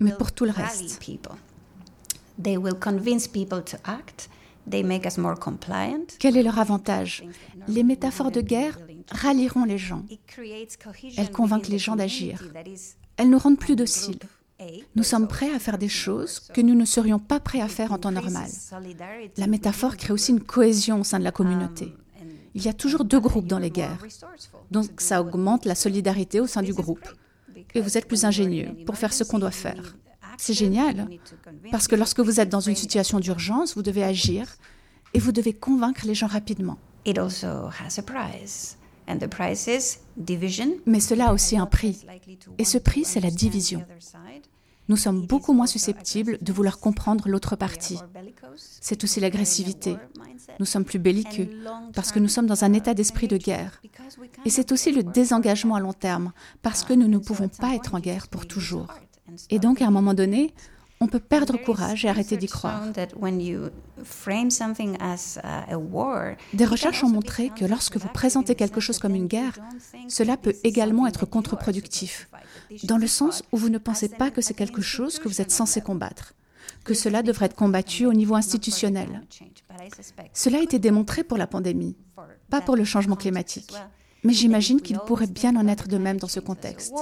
mais 0.00 0.12
pour 0.12 0.32
tout 0.32 0.44
le 0.44 0.52
reste. 0.52 1.00
Quel 6.18 6.36
est 6.36 6.42
leur 6.42 6.58
avantage? 6.58 7.24
Les 7.66 7.82
métaphores 7.82 8.30
de 8.30 8.40
guerre 8.40 8.78
rallieront 9.10 9.64
les 9.64 9.78
gens. 9.78 10.04
Elles 11.16 11.30
convainquent 11.30 11.68
les 11.68 11.78
gens 11.78 11.96
d'agir. 11.96 12.42
Elles 13.16 13.30
nous 13.30 13.38
rendent 13.38 13.58
plus 13.58 13.76
dociles. 13.76 14.18
Nous 14.96 15.04
sommes 15.04 15.28
prêts 15.28 15.52
à 15.54 15.58
faire 15.58 15.78
des 15.78 15.88
choses 15.88 16.40
que 16.40 16.60
nous 16.60 16.74
ne 16.74 16.84
serions 16.84 17.18
pas 17.18 17.38
prêts 17.40 17.60
à 17.60 17.68
faire 17.68 17.92
en 17.92 17.98
temps 17.98 18.10
normal. 18.10 18.50
La 19.36 19.46
métaphore 19.46 19.96
crée 19.96 20.12
aussi 20.12 20.32
une 20.32 20.42
cohésion 20.42 21.00
au 21.00 21.04
sein 21.04 21.18
de 21.18 21.24
la 21.24 21.32
communauté. 21.32 21.94
Il 22.54 22.64
y 22.64 22.68
a 22.68 22.72
toujours 22.72 23.04
deux 23.04 23.20
groupes 23.20 23.46
dans 23.46 23.58
les 23.58 23.70
guerres. 23.70 24.04
Donc 24.70 24.86
ça 24.98 25.20
augmente 25.20 25.64
la 25.64 25.74
solidarité 25.74 26.40
au 26.40 26.46
sein 26.46 26.62
du 26.62 26.72
groupe. 26.72 27.08
Et 27.74 27.80
vous 27.80 27.96
êtes 27.96 28.08
plus 28.08 28.24
ingénieux 28.24 28.70
pour 28.84 28.96
faire 28.96 29.12
ce 29.12 29.22
qu'on 29.22 29.38
doit 29.38 29.50
faire. 29.50 29.96
C'est 30.38 30.54
génial, 30.54 31.08
parce 31.72 31.88
que 31.88 31.96
lorsque 31.96 32.20
vous 32.20 32.40
êtes 32.40 32.48
dans 32.48 32.60
une 32.60 32.76
situation 32.76 33.18
d'urgence, 33.18 33.74
vous 33.74 33.82
devez 33.82 34.04
agir 34.04 34.56
et 35.12 35.18
vous 35.18 35.32
devez 35.32 35.52
convaincre 35.52 36.06
les 36.06 36.14
gens 36.14 36.28
rapidement. 36.28 36.78
Mais 40.86 41.00
cela 41.00 41.28
a 41.28 41.32
aussi 41.32 41.56
un 41.56 41.66
prix. 41.66 42.06
Et 42.58 42.64
ce 42.64 42.78
prix, 42.78 43.04
c'est 43.04 43.20
la 43.20 43.30
division. 43.30 43.84
Nous 44.88 44.96
sommes 44.96 45.26
beaucoup 45.26 45.52
moins 45.52 45.66
susceptibles 45.66 46.38
de 46.40 46.52
vouloir 46.52 46.78
comprendre 46.78 47.28
l'autre 47.28 47.56
partie. 47.56 47.98
C'est 48.56 49.04
aussi 49.04 49.20
l'agressivité. 49.20 49.96
Nous 50.58 50.66
sommes 50.66 50.84
plus 50.84 50.98
belliqueux 50.98 51.50
parce 51.94 52.10
que 52.10 52.18
nous 52.18 52.28
sommes 52.28 52.46
dans 52.46 52.64
un 52.64 52.72
état 52.72 52.94
d'esprit 52.94 53.28
de 53.28 53.36
guerre. 53.36 53.82
Et 54.46 54.50
c'est 54.50 54.72
aussi 54.72 54.92
le 54.92 55.02
désengagement 55.02 55.74
à 55.74 55.80
long 55.80 55.92
terme 55.92 56.32
parce 56.62 56.84
que 56.84 56.94
nous 56.94 57.08
ne 57.08 57.18
pouvons 57.18 57.48
pas 57.48 57.74
être 57.74 57.94
en 57.94 58.00
guerre 58.00 58.28
pour 58.28 58.46
toujours. 58.46 58.88
Et 59.50 59.58
donc, 59.58 59.82
à 59.82 59.86
un 59.86 59.90
moment 59.90 60.14
donné, 60.14 60.54
on 61.00 61.06
peut 61.06 61.20
perdre 61.20 61.56
courage 61.56 62.04
et 62.04 62.08
arrêter 62.08 62.36
d'y 62.36 62.46
croire. 62.46 62.82
Des 66.52 66.64
recherches 66.64 67.04
ont 67.04 67.08
montré 67.08 67.50
que 67.50 67.64
lorsque 67.64 67.96
vous 67.96 68.08
présentez 68.08 68.54
quelque 68.54 68.80
chose 68.80 68.98
comme 68.98 69.14
une 69.14 69.26
guerre, 69.26 69.58
cela 70.08 70.36
peut 70.36 70.54
également 70.64 71.06
être 71.06 71.26
contre-productif, 71.26 72.28
dans 72.84 72.98
le 72.98 73.06
sens 73.06 73.42
où 73.52 73.56
vous 73.56 73.68
ne 73.68 73.78
pensez 73.78 74.08
pas 74.08 74.30
que 74.30 74.40
c'est 74.40 74.54
quelque 74.54 74.82
chose 74.82 75.18
que 75.18 75.28
vous 75.28 75.40
êtes 75.40 75.52
censé 75.52 75.80
combattre, 75.80 76.34
que 76.84 76.94
cela 76.94 77.22
devrait 77.22 77.46
être 77.46 77.54
combattu 77.54 78.06
au 78.06 78.12
niveau 78.12 78.34
institutionnel. 78.34 79.22
Cela 80.32 80.58
a 80.58 80.62
été 80.62 80.78
démontré 80.78 81.22
pour 81.22 81.38
la 81.38 81.46
pandémie, 81.46 81.96
pas 82.50 82.60
pour 82.60 82.76
le 82.76 82.84
changement 82.84 83.16
climatique. 83.16 83.74
Mais 84.24 84.32
j'imagine 84.32 84.80
qu'il 84.80 84.98
pourrait 84.98 85.28
bien 85.28 85.54
en 85.54 85.68
être 85.68 85.86
de 85.86 85.96
même 85.96 86.16
dans 86.16 86.26
ce 86.26 86.40
contexte. 86.40 86.92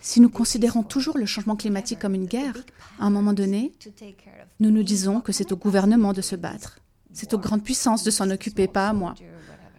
Si 0.00 0.20
nous 0.20 0.28
considérons 0.28 0.82
toujours 0.82 1.18
le 1.18 1.26
changement 1.26 1.56
climatique 1.56 1.98
comme 1.98 2.14
une 2.14 2.26
guerre, 2.26 2.56
à 2.98 3.06
un 3.06 3.10
moment 3.10 3.32
donné, 3.32 3.72
nous 4.60 4.70
nous 4.70 4.82
disons 4.82 5.20
que 5.20 5.32
c'est 5.32 5.52
au 5.52 5.56
gouvernement 5.56 6.12
de 6.12 6.22
se 6.22 6.36
battre. 6.36 6.78
C'est 7.12 7.32
aux 7.34 7.38
grandes 7.38 7.64
puissances 7.64 8.04
de 8.04 8.10
s'en 8.10 8.30
occuper, 8.30 8.68
pas 8.68 8.88
à 8.88 8.92
moi. 8.92 9.14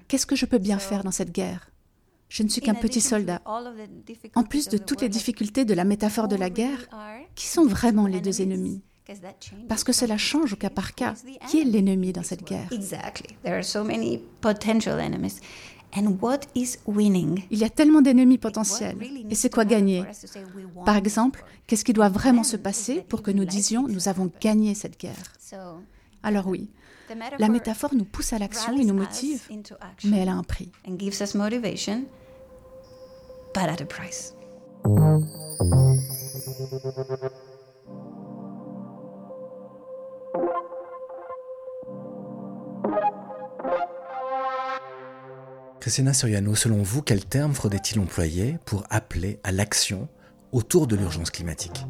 Qu'est-ce 0.07 0.25
que 0.25 0.35
je 0.35 0.45
peux 0.45 0.57
bien 0.57 0.79
faire 0.79 1.03
dans 1.03 1.11
cette 1.11 1.31
guerre? 1.31 1.69
Je 2.29 2.43
ne 2.43 2.49
suis 2.49 2.61
qu'un 2.61 2.73
petit 2.73 3.01
soldat. 3.01 3.41
En 4.35 4.43
plus 4.43 4.67
de 4.67 4.77
toutes 4.77 5.01
les 5.01 5.09
difficultés 5.09 5.65
de 5.65 5.73
la 5.73 5.85
métaphore 5.85 6.27
de 6.27 6.35
la 6.35 6.49
guerre, 6.49 6.87
qui 7.35 7.47
sont 7.47 7.65
vraiment 7.65 8.07
les 8.07 8.21
deux 8.21 8.41
ennemis? 8.41 8.81
Parce 9.69 9.85
que 9.85 9.93
cela 9.93 10.17
change 10.17 10.53
au 10.53 10.55
cas 10.57 10.69
par 10.69 10.93
cas. 10.93 11.13
Qui 11.49 11.61
est 11.61 11.63
l'ennemi 11.63 12.11
dans 12.11 12.23
cette 12.23 12.43
guerre? 12.43 12.67
Il 17.51 17.57
y 17.57 17.63
a 17.63 17.69
tellement 17.69 18.01
d'ennemis 18.01 18.37
potentiels. 18.37 18.97
Et 19.29 19.35
c'est 19.35 19.53
quoi 19.53 19.65
gagner? 19.65 20.03
Par 20.85 20.95
exemple, 20.95 21.43
qu'est-ce 21.65 21.85
qui 21.85 21.93
doit 21.93 22.09
vraiment 22.09 22.43
se 22.43 22.57
passer 22.57 23.01
pour 23.07 23.21
que 23.21 23.31
nous 23.31 23.45
disions 23.45 23.87
nous 23.87 24.07
avons 24.07 24.31
gagné 24.41 24.75
cette 24.75 24.99
guerre? 24.99 25.33
Alors 26.23 26.47
oui, 26.47 26.69
la 27.39 27.49
métaphore 27.49 27.93
nous 27.93 28.05
pousse 28.05 28.33
à 28.33 28.39
l'action 28.39 28.77
et 28.77 28.85
nous 28.85 28.93
motive, 28.93 29.47
mais 30.03 30.19
elle 30.19 30.29
a 30.29 30.33
un 30.33 30.43
prix. 30.43 30.71
Christina 45.87 46.11
Soriano, 46.13 46.53
selon 46.53 46.83
vous, 46.83 47.01
quel 47.01 47.23
terme 47.23 47.53
faudrait-il 47.53 47.97
employer 48.01 48.57
pour 48.65 48.83
appeler 48.89 49.39
à 49.45 49.53
l'action 49.53 50.09
autour 50.51 50.85
de 50.85 50.97
l'urgence 50.97 51.31
climatique? 51.31 51.85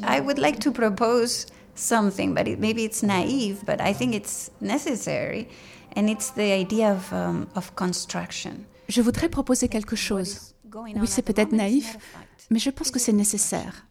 I 0.00 0.20
would 0.20 0.36
like 0.36 0.58
to 0.58 0.70
propose 0.70 1.46
something, 1.74 2.34
but 2.34 2.46
it, 2.46 2.60
maybe 2.60 2.82
it's 2.82 3.02
naive, 3.02 3.64
but 3.64 3.80
I 3.80 3.94
think 3.94 4.14
it's 4.14 4.50
necessary, 4.60 5.48
and 5.96 6.08
it's 6.08 6.34
the 6.34 6.52
idea 6.52 6.92
of, 6.92 7.10
um, 7.10 7.46
of 7.56 7.74
construction. 7.74 8.52
Je 8.90 9.00
voudrais 9.00 9.30
proposer 9.30 9.70
quelque 9.70 9.96
chose. 9.96 10.54
Oui, 10.74 10.92
c'est 11.06 11.22
peut-être 11.22 11.52
naïf, 11.52 11.96
mais 12.50 12.58
je 12.58 12.68
pense 12.68 12.90
que 12.90 12.98
c'est 12.98 13.14
nécessaire. 13.14 13.86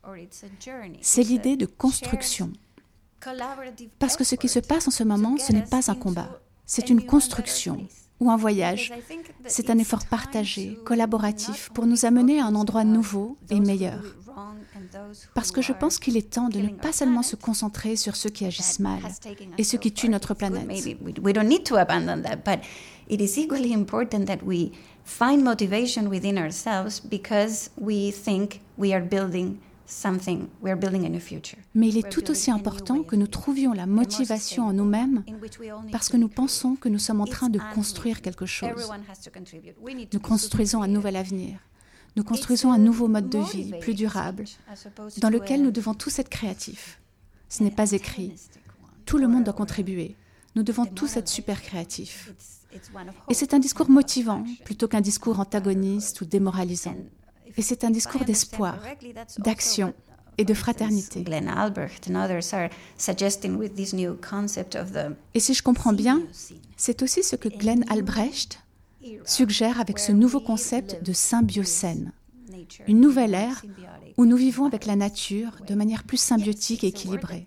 C'est 1.02 1.24
l'idée 1.24 1.58
de 1.58 1.66
construction. 1.66 2.54
Parce 3.98 4.18
que 4.18 4.24
ce 4.24 4.36
qui 4.36 4.50
se 4.50 4.60
passe 4.60 4.88
en 4.88 4.92
ce 4.92 5.04
moment, 5.04 5.36
ce 5.40 5.52
n'est 5.52 5.66
pas 5.66 5.90
un 5.90 5.96
combat, 5.96 6.30
c'est 6.68 6.92
une 6.92 7.08
construction 7.08 7.88
ou 8.22 8.30
un 8.30 8.38
voyage. 8.38 8.94
C'est 9.46 9.70
un 9.70 9.78
effort 9.78 10.06
partagé, 10.06 10.78
collaboratif, 10.86 11.70
pour 11.74 11.88
nous 11.88 12.06
amener 12.06 12.40
à 12.40 12.46
un 12.46 12.56
endroit 12.56 12.86
nouveau 12.86 13.36
et 13.50 13.60
meilleur. 13.60 14.02
Parce 15.34 15.52
que 15.52 15.62
je 15.62 15.74
pense 15.74 16.00
qu'il 16.00 16.16
est 16.16 16.30
temps 16.30 16.48
de 16.48 16.60
ne 16.60 16.70
pas 16.70 16.94
seulement 16.94 17.24
se 17.24 17.36
concentrer 17.36 17.96
sur 17.96 18.16
ceux 18.16 18.30
qui 18.30 18.46
agissent 18.46 18.80
mal 18.80 19.00
et 19.58 19.64
ceux 19.64 19.78
qui 19.78 19.92
tuent 19.92 20.10
notre 20.10 20.34
planète. 20.34 20.70
Mais 31.76 31.90
il 31.90 31.98
est 31.98 32.10
tout 32.10 32.32
aussi 32.32 32.50
important 32.50 33.04
que 33.04 33.16
nous 33.16 33.28
trouvions 33.28 33.74
la 33.74 33.86
motivation 33.86 34.66
en 34.66 34.74
nous-mêmes 34.74 35.24
parce 35.92 36.10
que 36.10 36.18
nous 36.18 36.30
pensons 36.30 36.76
que 36.76 36.90
nous 36.90 37.00
sommes 37.00 37.22
en 37.22 37.26
train 37.26 37.50
de 37.50 37.60
construire 37.74 38.22
quelque 38.22 38.46
chose. 38.46 38.92
Nous 40.14 40.20
construisons 40.20 40.82
un 40.82 40.88
nouvel 40.88 41.16
avenir. 41.16 41.60
Nous 42.16 42.24
construisons 42.24 42.72
un 42.72 42.78
nouveau 42.78 43.08
mode 43.08 43.30
de 43.30 43.40
vie 43.40 43.74
plus 43.80 43.94
durable 43.94 44.46
dans 45.18 45.30
lequel 45.30 45.62
nous 45.62 45.72
devons 45.72 45.94
tous 45.94 46.20
être 46.20 46.30
créatifs. 46.30 47.00
Ce 47.50 47.64
n'est 47.64 47.72
pas 47.72 47.92
écrit. 47.92 48.34
Tout 49.06 49.18
le 49.18 49.28
monde 49.28 49.44
doit 49.44 49.54
contribuer. 49.54 50.16
Nous 50.56 50.64
devons 50.64 50.86
tous 50.86 51.18
être 51.18 51.30
super 51.30 51.62
créatifs. 51.62 52.34
Et 53.30 53.34
c'est 53.34 53.54
un 53.54 53.60
discours 53.60 53.90
motivant 53.90 54.44
plutôt 54.66 54.88
qu'un 54.88 55.02
discours 55.02 55.40
antagoniste 55.40 56.22
ou 56.22 56.26
démoralisant. 56.26 56.96
Et 57.58 57.62
c'est 57.62 57.84
un 57.84 57.92
discours 57.92 58.24
d'espoir, 58.24 58.80
d'action 59.38 59.94
et 60.38 60.46
de 60.46 60.54
fraternité. 60.54 61.24
Et 65.34 65.40
si 65.40 65.54
je 65.54 65.64
comprends 65.64 65.94
bien, 65.94 66.22
c'est 66.78 67.02
aussi 67.04 67.24
ce 67.24 67.36
que 67.36 67.50
Glenn 67.50 67.86
Albrecht 67.90 68.60
suggère 69.26 69.80
avec 69.80 70.00
ce 70.00 70.12
nouveau 70.12 70.40
concept 70.40 71.04
de 71.04 71.14
symbiocène, 71.14 72.12
une 72.88 73.00
nouvelle 73.00 73.34
ère 73.34 73.64
où 74.18 74.26
nous 74.26 74.36
vivons 74.36 74.66
avec 74.66 74.86
la 74.86 74.96
nature 74.96 75.58
de 75.68 75.74
manière 75.74 76.04
plus 76.04 76.18
symbiotique 76.18 76.84
et 76.84 76.88
équilibrée. 76.88 77.46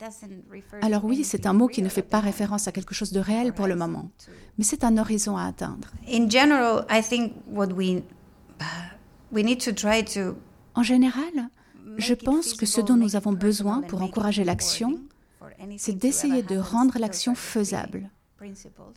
Alors 0.83 1.05
oui, 1.05 1.25
c'est 1.25 1.47
un 1.47 1.53
mot 1.53 1.69
qui 1.69 1.83
ne 1.83 1.89
fait 1.89 2.03
pas 2.03 2.21
référence 2.21 2.69
à 2.69 2.73
quelque 2.73 2.95
chose 2.95 3.13
de 3.13 3.21
réel 3.21 3.53
pour 3.53 3.67
le 3.67 3.77
moment, 3.77 4.11
mais 4.59 4.65
c'est 4.65 4.85
un 4.85 4.97
horizon 4.99 5.37
à 5.37 5.45
atteindre. 5.45 5.89
In 6.09 6.29
general, 6.29 6.87
I 6.91 7.03
think 7.03 7.33
what 7.47 7.69
we 7.69 8.03
uh, 8.61 8.65
en 10.75 10.83
général, 10.83 11.49
Je 11.97 12.15
pense 12.15 12.55
que 12.55 12.67
ce 12.67 12.81
dont 12.81 12.97
nous 12.97 13.15
avons 13.15 13.33
besoin 13.33 13.83
pour 13.83 14.03
encourager 14.03 14.43
l'action, 14.43 15.01
c'est 15.77 15.97
d'essayer 15.97 16.43
de 16.43 16.57
rendre 16.57 16.99
l'action 16.99 17.35
faisable, 17.35 18.11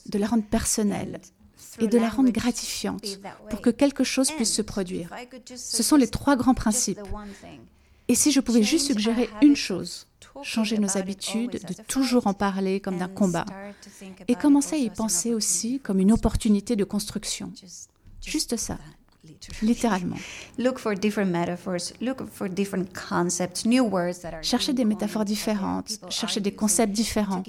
de 0.05 0.17
la 0.17 0.27
rendre 0.27 0.45
personnelle 0.45 1.19
et 1.79 1.87
de 1.87 1.97
la 1.97 2.09
rendre 2.09 2.31
gratifiante 2.31 3.19
pour 3.49 3.61
que 3.61 3.69
quelque 3.69 4.03
chose 4.03 4.31
puisse 4.31 4.53
se 4.53 4.61
produire. 4.61 5.09
Ce 5.55 5.83
sont 5.83 5.95
les 5.95 6.07
trois 6.07 6.35
grands 6.35 6.53
principes. 6.55 6.99
Et 8.07 8.15
si 8.15 8.31
je 8.31 8.39
pouvais 8.39 8.63
juste 8.63 8.87
suggérer 8.87 9.29
une 9.41 9.55
chose, 9.55 10.07
changer 10.43 10.77
nos 10.77 10.97
habitudes, 10.97 11.59
de 11.67 11.73
toujours 11.87 12.27
en 12.27 12.33
parler 12.33 12.79
comme 12.79 12.97
d'un 12.97 13.09
combat, 13.09 13.45
et 14.27 14.35
commencer 14.35 14.75
à 14.75 14.79
y 14.79 14.89
penser 14.89 15.33
aussi 15.33 15.79
comme 15.81 15.99
une 15.99 16.11
opportunité 16.11 16.75
de 16.75 16.83
construction. 16.83 17.51
Juste 18.25 18.55
ça. 18.57 18.77
Littéralement. 19.61 20.17
Chercher 24.41 24.73
des 24.73 24.85
métaphores 24.85 25.25
différentes, 25.25 25.99
chercher 26.09 26.39
des 26.39 26.51
concepts 26.53 26.93
différents, 26.93 27.43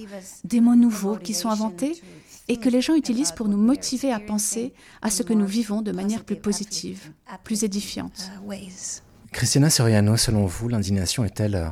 des 0.44 0.61
mots 0.61 0.76
nouveaux 0.76 1.16
qui 1.16 1.35
sont 1.35 1.49
inventés 1.49 2.00
et 2.49 2.56
que 2.56 2.68
les 2.68 2.80
gens 2.80 2.94
utilisent 2.94 3.32
pour 3.32 3.49
nous 3.49 3.58
motiver 3.58 4.12
à 4.12 4.20
penser 4.20 4.73
à 5.02 5.11
ce 5.11 5.23
que 5.23 5.35
nous 5.35 5.47
vivons 5.47 5.82
de 5.82 5.92
manière 5.92 6.25
plus 6.25 6.37
positive, 6.37 7.11
plus 7.44 7.64
édifiante. 7.64 8.30
Christina 9.32 9.68
Soriano, 9.68 10.16
selon 10.16 10.47
vous, 10.47 10.68
l'indignation 10.68 11.25
est-elle 11.25 11.54
euh, 11.54 11.68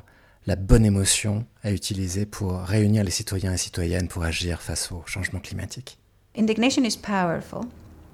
la 0.46 0.56
bonne 0.56 0.84
émotion 0.84 1.46
à 1.62 1.72
utiliser 1.72 2.26
pour 2.26 2.60
réunir 2.60 3.02
les 3.02 3.10
citoyens 3.10 3.54
et 3.54 3.56
citoyennes 3.56 4.08
pour 4.08 4.24
agir 4.24 4.60
face 4.60 4.92
au 4.92 5.02
changement 5.06 5.40
climatique? 5.40 5.98
Indignation 6.36 6.84
is 6.84 6.98
powerful. 6.98 7.62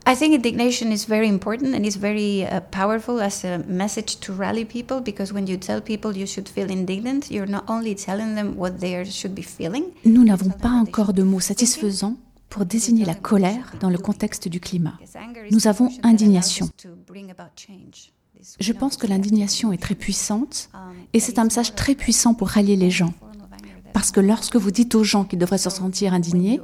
I 0.04 0.16
think 0.16 0.34
indignation 0.34 0.90
is 0.90 1.04
very 1.06 1.28
important 1.28 1.74
and 1.74 1.86
is 1.86 1.96
very 1.96 2.44
uh, 2.44 2.60
powerful 2.72 3.20
as 3.20 3.44
a 3.44 3.58
message 3.68 4.18
to 4.20 4.32
rally 4.32 4.64
people 4.64 5.00
because 5.00 5.32
when 5.32 5.46
you 5.46 5.56
tell 5.56 5.80
people 5.80 6.16
you 6.16 6.26
should 6.26 6.48
feel 6.48 6.70
indignant, 6.70 7.30
you're 7.30 7.48
not 7.48 7.64
only 7.68 7.94
telling 7.94 8.34
them 8.34 8.56
what 8.56 8.80
they 8.80 9.04
should 9.04 9.34
be 9.34 9.42
feeling. 9.42 9.84
Nous 10.04 10.24
n'avons 10.24 10.50
pas 10.50 10.70
encore 10.70 11.12
de 11.12 11.22
mots 11.22 11.40
satisfaisants 11.40 12.16
pour 12.48 12.66
désigner 12.66 13.04
la 13.04 13.14
colère 13.14 13.74
dans 13.80 13.90
le 13.90 13.98
contexte 13.98 14.48
du 14.48 14.58
climat. 14.58 14.98
Nous 15.52 15.68
avons 15.68 15.88
indignation. 16.02 16.68
Je 18.58 18.72
pense 18.72 18.96
que 18.96 19.06
l'indignation 19.06 19.72
est 19.72 19.80
très 19.80 19.94
puissante 19.94 20.68
et 21.12 21.20
c'est 21.20 21.38
un 21.38 21.44
message 21.44 21.74
très 21.76 21.94
puissant 21.94 22.34
pour 22.34 22.48
rallier 22.48 22.76
les 22.76 22.90
gens. 22.90 23.14
Parce 23.92 24.10
que 24.10 24.20
lorsque 24.20 24.56
vous 24.56 24.70
dites 24.72 24.94
aux 24.96 25.04
gens 25.04 25.24
qu'ils 25.24 25.38
devraient 25.38 25.58
se 25.58 25.70
sentir 25.70 26.12
indignés, 26.12 26.60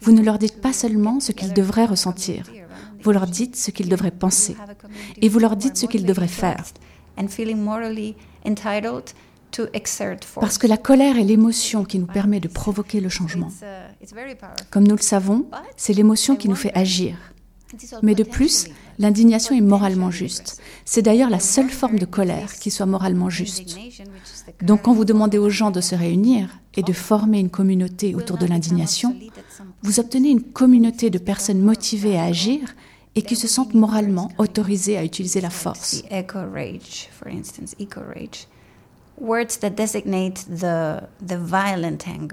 vous 0.00 0.12
ne 0.12 0.22
leur 0.22 0.38
dites 0.38 0.60
pas 0.60 0.72
seulement 0.72 1.20
ce 1.20 1.32
qu'ils 1.32 1.52
devraient 1.52 1.84
ressentir, 1.84 2.44
vous 3.02 3.12
leur 3.12 3.26
dites 3.26 3.56
ce 3.56 3.70
qu'ils 3.70 3.88
devraient 3.88 4.10
penser 4.10 4.56
et 5.20 5.28
vous 5.28 5.38
leur 5.38 5.56
dites 5.56 5.76
ce 5.76 5.86
qu'ils 5.86 6.06
devraient 6.06 6.28
faire. 6.28 6.64
Parce 10.40 10.58
que 10.58 10.66
la 10.66 10.76
colère 10.76 11.18
est 11.18 11.24
l'émotion 11.24 11.84
qui 11.84 11.98
nous 11.98 12.06
permet 12.06 12.40
de 12.40 12.48
provoquer 12.48 13.00
le 13.00 13.08
changement. 13.08 13.48
Comme 14.70 14.86
nous 14.86 14.96
le 14.96 15.02
savons, 15.02 15.46
c'est 15.76 15.92
l'émotion 15.92 16.36
qui 16.36 16.48
nous 16.48 16.54
fait 16.54 16.76
agir. 16.76 17.16
Mais 18.02 18.14
de 18.14 18.24
plus, 18.24 18.66
l'indignation 18.98 19.54
est 19.56 19.60
moralement 19.60 20.10
juste. 20.10 20.60
C'est 20.84 21.02
d'ailleurs 21.02 21.30
la 21.30 21.38
seule 21.38 21.70
forme 21.70 21.98
de 21.98 22.06
colère 22.06 22.52
qui 22.54 22.70
soit 22.70 22.86
moralement 22.86 23.30
juste. 23.30 23.76
Donc 24.62 24.82
quand 24.82 24.92
vous 24.92 25.04
demandez 25.04 25.38
aux 25.38 25.50
gens 25.50 25.70
de 25.70 25.80
se 25.80 25.94
réunir 25.94 26.58
et 26.74 26.82
de 26.82 26.92
former 26.92 27.38
une 27.38 27.50
communauté 27.50 28.14
autour 28.14 28.38
de 28.38 28.46
l'indignation, 28.46 29.16
vous 29.82 30.00
obtenez 30.00 30.30
une 30.30 30.42
communauté 30.42 31.10
de 31.10 31.18
personnes 31.18 31.60
motivées 31.60 32.18
à 32.18 32.24
agir 32.24 32.74
et 33.14 33.22
qui 33.22 33.36
se 33.36 33.48
sentent 33.48 33.74
moralement 33.74 34.30
autorisées 34.38 34.96
à 34.96 35.04
utiliser 35.04 35.40
la 35.40 35.50
force. 35.50 36.02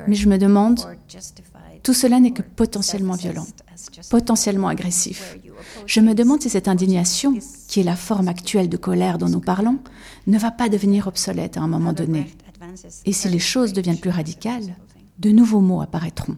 Mais 0.07 0.15
je 0.15 0.29
me 0.29 0.37
demande, 0.37 0.79
tout 1.83 1.93
cela 1.93 2.19
n'est 2.19 2.31
que 2.31 2.41
potentiellement 2.41 3.15
violent, 3.15 3.45
potentiellement 4.09 4.69
agressif. 4.69 5.37
Je 5.85 5.99
me 5.99 6.13
demande 6.13 6.41
si 6.41 6.49
cette 6.49 6.67
indignation, 6.67 7.37
qui 7.67 7.81
est 7.81 7.83
la 7.83 7.95
forme 7.95 8.29
actuelle 8.29 8.69
de 8.69 8.77
colère 8.77 9.17
dont 9.17 9.27
nous 9.29 9.41
parlons, 9.41 9.79
ne 10.27 10.37
va 10.37 10.51
pas 10.51 10.69
devenir 10.69 11.07
obsolète 11.07 11.57
à 11.57 11.61
un 11.61 11.67
moment 11.67 11.93
donné. 11.93 12.33
Et 13.05 13.13
si 13.13 13.27
les 13.27 13.39
choses 13.39 13.73
deviennent 13.73 13.99
plus 13.99 14.09
radicales, 14.09 14.75
de 15.19 15.31
nouveaux 15.31 15.61
mots 15.61 15.81
apparaîtront. 15.81 16.37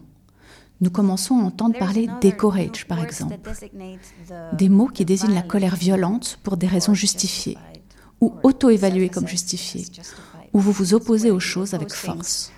Nous 0.80 0.90
commençons 0.90 1.38
à 1.38 1.42
entendre 1.42 1.78
parler 1.78 2.08
d'éco-rage, 2.20 2.86
par 2.86 3.02
exemple, 3.02 3.38
des 4.54 4.68
mots 4.68 4.88
qui 4.88 5.04
désignent 5.04 5.34
la 5.34 5.42
colère 5.42 5.76
violente 5.76 6.38
pour 6.42 6.56
des 6.56 6.66
raisons 6.66 6.94
justifiées, 6.94 7.58
ou 8.20 8.34
auto-évaluées 8.42 9.10
comme 9.10 9.28
justifiées, 9.28 9.86
où 10.52 10.60
vous 10.60 10.72
vous 10.72 10.94
opposez 10.94 11.30
aux 11.30 11.40
choses 11.40 11.74
avec 11.74 11.92
force. 11.92 12.50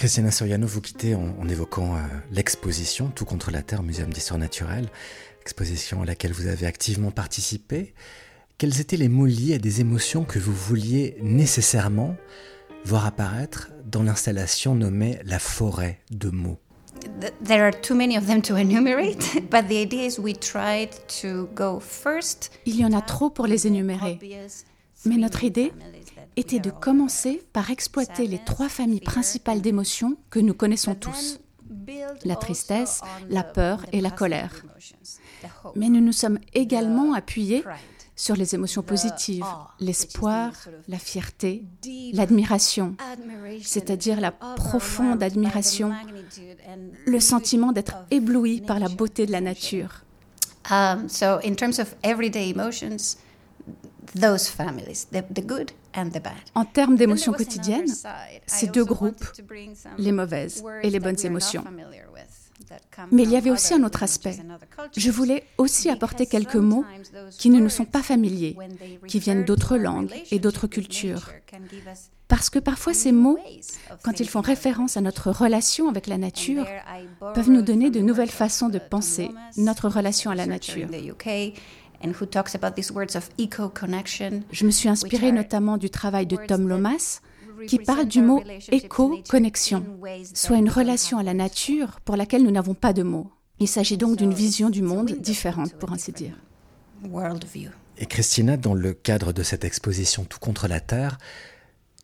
Christina 0.00 0.30
Soriano, 0.30 0.66
vous 0.66 0.80
quittez 0.80 1.14
en, 1.14 1.46
évoquant 1.46 1.94
euh, 1.94 1.98
l'exposition 2.32 3.12
Tout 3.14 3.26
contre 3.26 3.50
la 3.50 3.60
Terre, 3.60 3.82
Muséum 3.82 4.10
d'histoire 4.10 4.38
naturelle, 4.38 4.88
exposition 5.42 6.00
à 6.00 6.06
laquelle 6.06 6.32
vous 6.32 6.46
avez 6.46 6.64
activement 6.64 7.10
participé. 7.10 7.92
Quels 8.56 8.80
étaient 8.80 8.96
les 8.96 9.10
mots 9.10 9.26
liés 9.26 9.56
à 9.56 9.58
des 9.58 9.82
émotions 9.82 10.24
que 10.24 10.38
vous 10.38 10.54
vouliez 10.54 11.18
nécessairement 11.20 12.16
voir 12.86 13.04
apparaître 13.04 13.68
dans 13.84 14.02
l'installation 14.02 14.74
nommée 14.74 15.18
La 15.26 15.38
forêt 15.38 15.98
de 16.10 16.30
mots? 16.30 16.58
There 17.44 17.62
are 17.62 17.78
too 17.78 17.94
many 17.94 18.16
of 18.16 18.26
them 18.26 18.40
to 18.40 18.56
enumerate, 18.56 19.42
but 19.50 19.68
the 19.68 19.82
idea 19.82 20.06
is 20.06 20.18
we 20.18 20.32
tried 20.32 20.92
to 21.20 21.46
go 21.54 21.78
first. 21.78 22.50
Il 22.64 22.76
y 22.76 22.86
en 22.86 22.94
a 22.94 23.02
trop 23.02 23.28
pour 23.28 23.46
les 23.46 23.66
énumérer. 23.66 24.18
Mais 25.04 25.16
notre 25.16 25.44
idée 25.44 25.72
était 26.36 26.60
de 26.60 26.70
commencer 26.70 27.42
par 27.52 27.70
exploiter 27.70 28.26
les 28.26 28.38
trois 28.38 28.68
familles 28.68 29.00
principales 29.00 29.60
d'émotions 29.60 30.16
que 30.30 30.38
nous 30.38 30.54
connaissons 30.54 30.94
tous. 30.94 31.40
La 32.24 32.36
tristesse, 32.36 33.00
la 33.28 33.42
peur 33.42 33.84
et 33.92 34.00
la 34.00 34.10
colère. 34.10 34.64
Mais 35.74 35.88
nous 35.88 36.00
nous 36.00 36.12
sommes 36.12 36.38
également 36.54 37.14
appuyés 37.14 37.64
sur 38.16 38.36
les 38.36 38.54
émotions 38.54 38.82
positives, 38.82 39.46
l'espoir, 39.78 40.52
la 40.88 40.98
fierté, 40.98 41.64
l'admiration, 42.12 42.96
c'est-à-dire 43.62 44.20
la 44.20 44.30
profonde 44.30 45.22
admiration, 45.22 45.92
le 47.06 47.20
sentiment 47.20 47.72
d'être 47.72 47.94
ébloui 48.10 48.60
par 48.60 48.78
la 48.78 48.88
beauté 48.88 49.24
de 49.24 49.32
la 49.32 49.40
nature. 49.40 50.04
Um, 50.70 51.08
so 51.08 51.40
in 51.42 51.54
terms 51.54 51.80
of 51.80 51.96
everyday 52.02 52.50
emotions, 52.50 53.16
those 54.14 54.48
families, 54.48 55.06
the, 55.12 55.22
the 55.32 55.44
good 55.44 55.70
en 56.54 56.64
termes 56.64 56.96
d'émotions 56.96 57.32
quotidiennes, 57.32 57.92
ces 58.46 58.68
deux 58.68 58.84
groupes, 58.84 59.24
les 59.98 60.12
mauvaises 60.12 60.62
et 60.82 60.90
les 60.90 61.00
bonnes 61.00 61.24
émotions. 61.24 61.64
Mais 63.10 63.22
il 63.22 63.30
y 63.30 63.36
avait 63.36 63.50
aussi 63.50 63.74
un 63.74 63.82
autre 63.82 64.02
aspect. 64.02 64.36
Je 64.96 65.10
voulais 65.10 65.44
aussi 65.58 65.88
apporter 65.88 66.26
quelques 66.26 66.56
mots 66.56 66.84
qui 67.38 67.50
ne 67.50 67.58
nous 67.58 67.70
sont 67.70 67.84
pas 67.84 68.02
familiers, 68.02 68.56
qui 69.08 69.18
viennent 69.18 69.44
d'autres 69.44 69.76
langues 69.76 70.12
et 70.30 70.38
d'autres 70.38 70.66
cultures. 70.66 71.30
Parce 72.28 72.50
que 72.50 72.60
parfois 72.60 72.94
ces 72.94 73.10
mots, 73.10 73.38
quand 74.04 74.20
ils 74.20 74.28
font 74.28 74.40
référence 74.40 74.96
à 74.96 75.00
notre 75.00 75.30
relation 75.32 75.88
avec 75.88 76.06
la 76.06 76.18
nature, 76.18 76.66
peuvent 77.34 77.50
nous 77.50 77.62
donner 77.62 77.90
de 77.90 78.00
nouvelles 78.00 78.30
façons 78.30 78.68
de 78.68 78.78
penser 78.78 79.30
notre 79.56 79.88
relation 79.88 80.30
à 80.30 80.34
la 80.36 80.46
nature. 80.46 80.88
Je 84.52 84.64
me 84.64 84.70
suis 84.70 84.88
inspirée 84.88 85.32
notamment 85.32 85.76
du 85.76 85.90
travail 85.90 86.26
de 86.26 86.36
Tom 86.36 86.68
Lomas, 86.68 87.20
qui 87.66 87.78
parle 87.78 88.06
du 88.06 88.22
mot 88.22 88.42
éco-connexion, 88.72 89.84
soit 90.34 90.56
une 90.56 90.70
relation 90.70 91.18
à 91.18 91.22
la 91.22 91.34
nature 91.34 92.00
pour 92.04 92.16
laquelle 92.16 92.42
nous 92.42 92.50
n'avons 92.50 92.74
pas 92.74 92.92
de 92.92 93.02
mots. 93.02 93.30
Il 93.58 93.68
s'agit 93.68 93.98
donc 93.98 94.16
d'une 94.16 94.32
vision 94.32 94.70
du 94.70 94.80
monde 94.80 95.12
différente, 95.20 95.74
pour 95.74 95.92
ainsi 95.92 96.12
dire. 96.12 96.32
Et 97.98 98.06
Christina, 98.06 98.56
dans 98.56 98.74
le 98.74 98.94
cadre 98.94 99.34
de 99.34 99.42
cette 99.42 99.64
exposition 99.64 100.24
Tout 100.24 100.38
contre 100.38 100.68
la 100.68 100.80
Terre, 100.80 101.18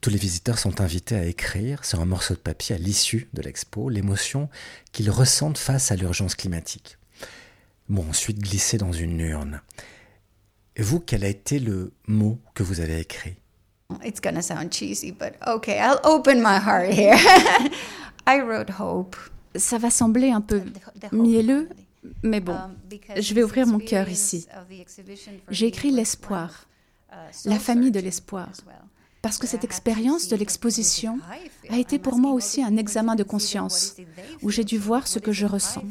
tous 0.02 0.10
les 0.10 0.18
visiteurs 0.18 0.58
sont 0.58 0.82
invités 0.82 1.16
à 1.16 1.24
écrire 1.24 1.86
sur 1.86 2.00
un 2.00 2.04
morceau 2.04 2.34
de 2.34 2.38
papier 2.38 2.74
à 2.74 2.78
l'issue 2.78 3.28
de 3.32 3.40
l'expo 3.40 3.88
l'émotion 3.88 4.50
qu'ils 4.92 5.10
ressentent 5.10 5.56
face 5.56 5.90
à 5.90 5.96
l'urgence 5.96 6.34
climatique 6.34 6.98
m'ont 7.88 8.08
ensuite 8.08 8.38
glissé 8.38 8.78
dans 8.78 8.92
une 8.92 9.20
urne. 9.20 9.60
Et 10.76 10.82
vous, 10.82 11.00
quel 11.00 11.24
a 11.24 11.28
été 11.28 11.58
le 11.58 11.92
mot 12.06 12.38
que 12.54 12.62
vous 12.62 12.80
avez 12.80 13.00
écrit? 13.00 13.36
It's 14.04 14.20
gonna 14.20 14.42
sound 14.42 14.72
cheesy, 14.72 15.10
but 15.10 15.34
okay, 15.46 15.78
I'll 15.78 16.00
open 16.04 16.42
my 16.42 16.58
heart 16.58 16.92
here. 16.92 17.16
I 18.26 18.40
wrote 18.40 18.70
hope. 18.78 19.16
Ça 19.54 19.78
va 19.78 19.90
sembler 19.90 20.30
un 20.30 20.42
peu 20.42 20.60
mielleux, 21.12 21.70
mais 22.22 22.40
bon, 22.40 22.54
um, 22.54 22.76
je 23.16 23.32
vais 23.32 23.42
ouvrir 23.42 23.66
mon 23.66 23.78
cœur 23.78 24.08
ici. 24.08 24.46
J'ai 25.48 25.66
écrit 25.66 25.90
l'espoir, 25.90 26.66
uh, 27.10 27.14
la 27.46 27.58
famille 27.58 27.90
de 27.90 28.00
l'espoir, 28.00 28.50
parce 29.22 29.38
que 29.38 29.46
cette 29.46 29.64
expérience 29.64 30.28
de 30.28 30.36
l'exposition 30.36 31.18
a 31.70 31.78
été 31.78 31.98
pour 31.98 32.18
moi 32.18 32.32
aussi 32.32 32.62
un 32.62 32.76
examen 32.76 33.14
de 33.14 33.22
conscience, 33.22 33.96
où 34.42 34.50
j'ai 34.50 34.64
dû 34.64 34.76
voir 34.76 35.06
ce 35.08 35.18
que 35.20 35.32
je 35.32 35.46
ressens. 35.46 35.84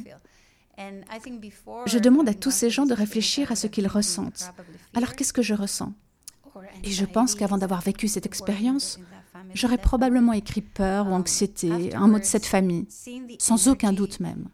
Je 0.78 2.00
demande 2.00 2.30
à 2.30 2.34
tous 2.34 2.52
ces 2.52 2.70
gens 2.70 2.86
de 2.86 2.94
réfléchir 2.94 3.52
à 3.52 3.56
ce 3.56 3.68
qu'ils 3.68 3.88
ressentent. 3.88 4.52
Alors 4.94 5.16
qu'est-ce 5.16 5.34
que 5.34 5.42
je 5.42 5.54
ressens? 5.54 5.94
Et 6.84 6.92
je 6.92 7.06
pense 7.06 7.36
qu'avant 7.36 7.58
d'avoir 7.58 7.82
vécu 7.82 8.08
cette 8.08 8.26
expérience, 8.26 9.00
j'aurais 9.54 9.78
probablement 9.78 10.34
écrit 10.34 10.62
peur 10.62 11.08
ou 11.08 11.12
anxiété, 11.12 11.94
un 11.94 12.08
mot 12.08 12.20
de 12.20 12.24
cette 12.24 12.46
famille, 12.46 12.88
sans 13.40 13.68
aucun 13.68 13.94
doute 13.94 14.20
même. 14.20 14.48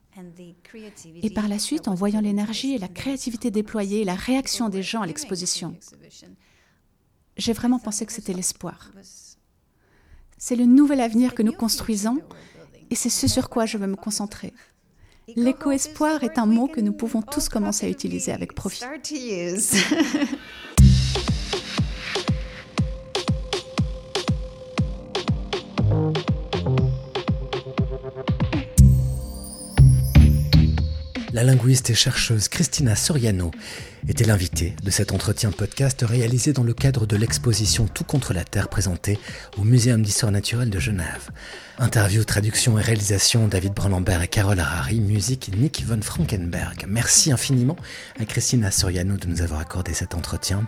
Et 1.22 1.30
par 1.30 1.48
la 1.48 1.60
suite, 1.60 1.88
en 1.88 1.94
voyant 1.94 2.22
l'énergie 2.22 2.74
et 2.74 2.78
la 2.78 2.88
créativité 2.88 3.52
déployée 3.52 4.02
et 4.02 4.06
la 4.06 4.16
réaction 4.16 4.70
des 4.70 4.84
gens 4.84 5.02
à 5.02 5.08
l'exposition, 5.08 5.76
j'ai 7.38 7.54
vraiment 7.54 7.80
pensé 7.80 8.06
que 8.06 8.12
c'était 8.12 8.34
l'espoir. 8.34 8.92
C'est 10.38 10.56
le 10.56 10.66
nouvel 10.66 11.02
avenir 11.02 11.36
que 11.36 11.44
nous 11.44 11.54
construisons 11.54 12.20
et 12.90 12.96
c'est 12.96 13.10
ce 13.10 13.28
sur 13.28 13.50
quoi 13.50 13.66
je 13.66 13.78
veux 13.78 13.88
me 13.88 13.96
concentrer. 13.96 14.54
L'éco-espoir 15.28 16.24
est 16.24 16.38
un 16.40 16.46
mot 16.46 16.68
que 16.68 16.82
nous 16.82 16.94
pouvons 16.94 17.22
tous 17.22 17.48
commencer 17.48 17.86
à 17.86 17.90
utiliser 17.90 18.32
avec 18.32 18.54
profit. 18.54 18.84
La 31.34 31.44
linguiste 31.44 31.90
et 31.90 31.96
chercheuse 31.96 32.50
Christina 32.50 32.96
Soriano 32.96 33.52
était 34.08 34.24
l'invitée 34.24 34.76
de 34.84 34.90
cet 34.90 35.12
entretien 35.12 35.52
podcast 35.52 36.04
réalisé 36.08 36.54
dans 36.54 36.64
le 36.64 36.74
cadre 36.74 37.06
de 37.06 37.16
l'exposition 37.16 37.88
Tout 37.88 38.04
contre 38.04 38.34
la 38.34 38.44
Terre 38.44 38.70
présentée 38.70 39.20
au 39.58 39.64
Muséum 39.64 40.02
d'histoire 40.02 40.32
naturelle 40.32 40.70
de 40.70 40.80
Genève. 40.80 41.30
Interview, 41.78 42.24
traduction 42.24 42.78
et 42.78 42.82
réalisation 42.82 43.48
David 43.48 43.74
Branlambert 43.74 44.22
et 44.22 44.28
Carole 44.28 44.60
Harari, 44.60 45.00
musique 45.00 45.52
Nick 45.58 45.84
von 45.86 46.02
Frankenberg. 46.02 46.86
Merci 46.88 47.32
infiniment 47.32 47.76
à 48.20 48.26
Christina 48.26 48.70
Soriano 48.70 49.18
de 49.18 49.28
nous 49.28 49.42
avoir 49.42 49.60
accordé 49.60 49.94
cet 49.94 50.14
entretien. 50.14 50.68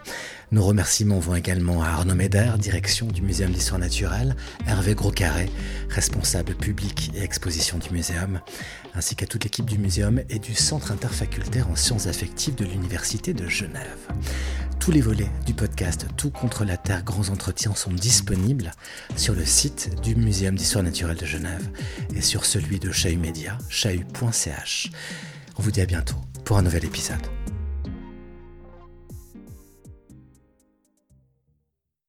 Nos 0.52 0.63
remerciements 0.63 1.19
vont 1.19 1.36
également 1.36 1.84
à 1.84 1.88
Arnaud 1.88 2.15
Méder, 2.15 2.52
direction 2.60 3.08
du 3.08 3.22
Muséum 3.22 3.52
d'histoire 3.52 3.80
naturelle, 3.80 4.36
Hervé 4.67 4.96
Groscarré, 4.96 5.50
responsable 5.89 6.56
public 6.56 7.12
et 7.15 7.24
exposition 7.24 7.78
du 7.78 7.89
muséum, 7.91 8.39
ainsi 8.96 9.15
qu'à 9.15 9.26
toute 9.26 9.43
l'équipe 9.43 9.65
du 9.65 9.78
muséum 9.78 10.22
et 10.30 10.39
du 10.39 10.54
Centre 10.54 10.91
interfacultaire 10.91 11.69
en 11.69 11.76
sciences 11.76 12.08
affectives 12.08 12.56
de 12.56 12.65
l'Université 12.65 13.23
de 13.32 13.48
Genève. 13.48 14.10
Tous 14.82 14.92
les 14.92 15.00
volets 15.00 15.32
du 15.46 15.54
podcast 15.54 16.08
Tout 16.18 16.30
contre 16.30 16.66
la 16.66 16.76
Terre 16.76 17.04
Grands 17.04 17.30
Entretiens 17.30 17.74
sont 17.74 17.94
disponibles 17.94 18.72
sur 19.16 19.34
le 19.34 19.46
site 19.46 20.02
du 20.04 20.16
Muséum 20.16 20.56
d'Histoire 20.56 20.84
naturelle 20.84 21.16
de 21.16 21.26
Genève 21.26 21.70
et 22.14 22.22
sur 22.22 22.44
celui 22.44 22.80
de 22.80 22.92
Chahut 22.92 23.16
Média. 23.16 23.58
On 25.58 25.62
vous 25.62 25.72
dit 25.72 25.82
à 25.82 25.86
bientôt 25.86 26.18
pour 26.44 26.58
un 26.58 26.64
nouvel 26.64 26.84
épisode. 26.84 27.42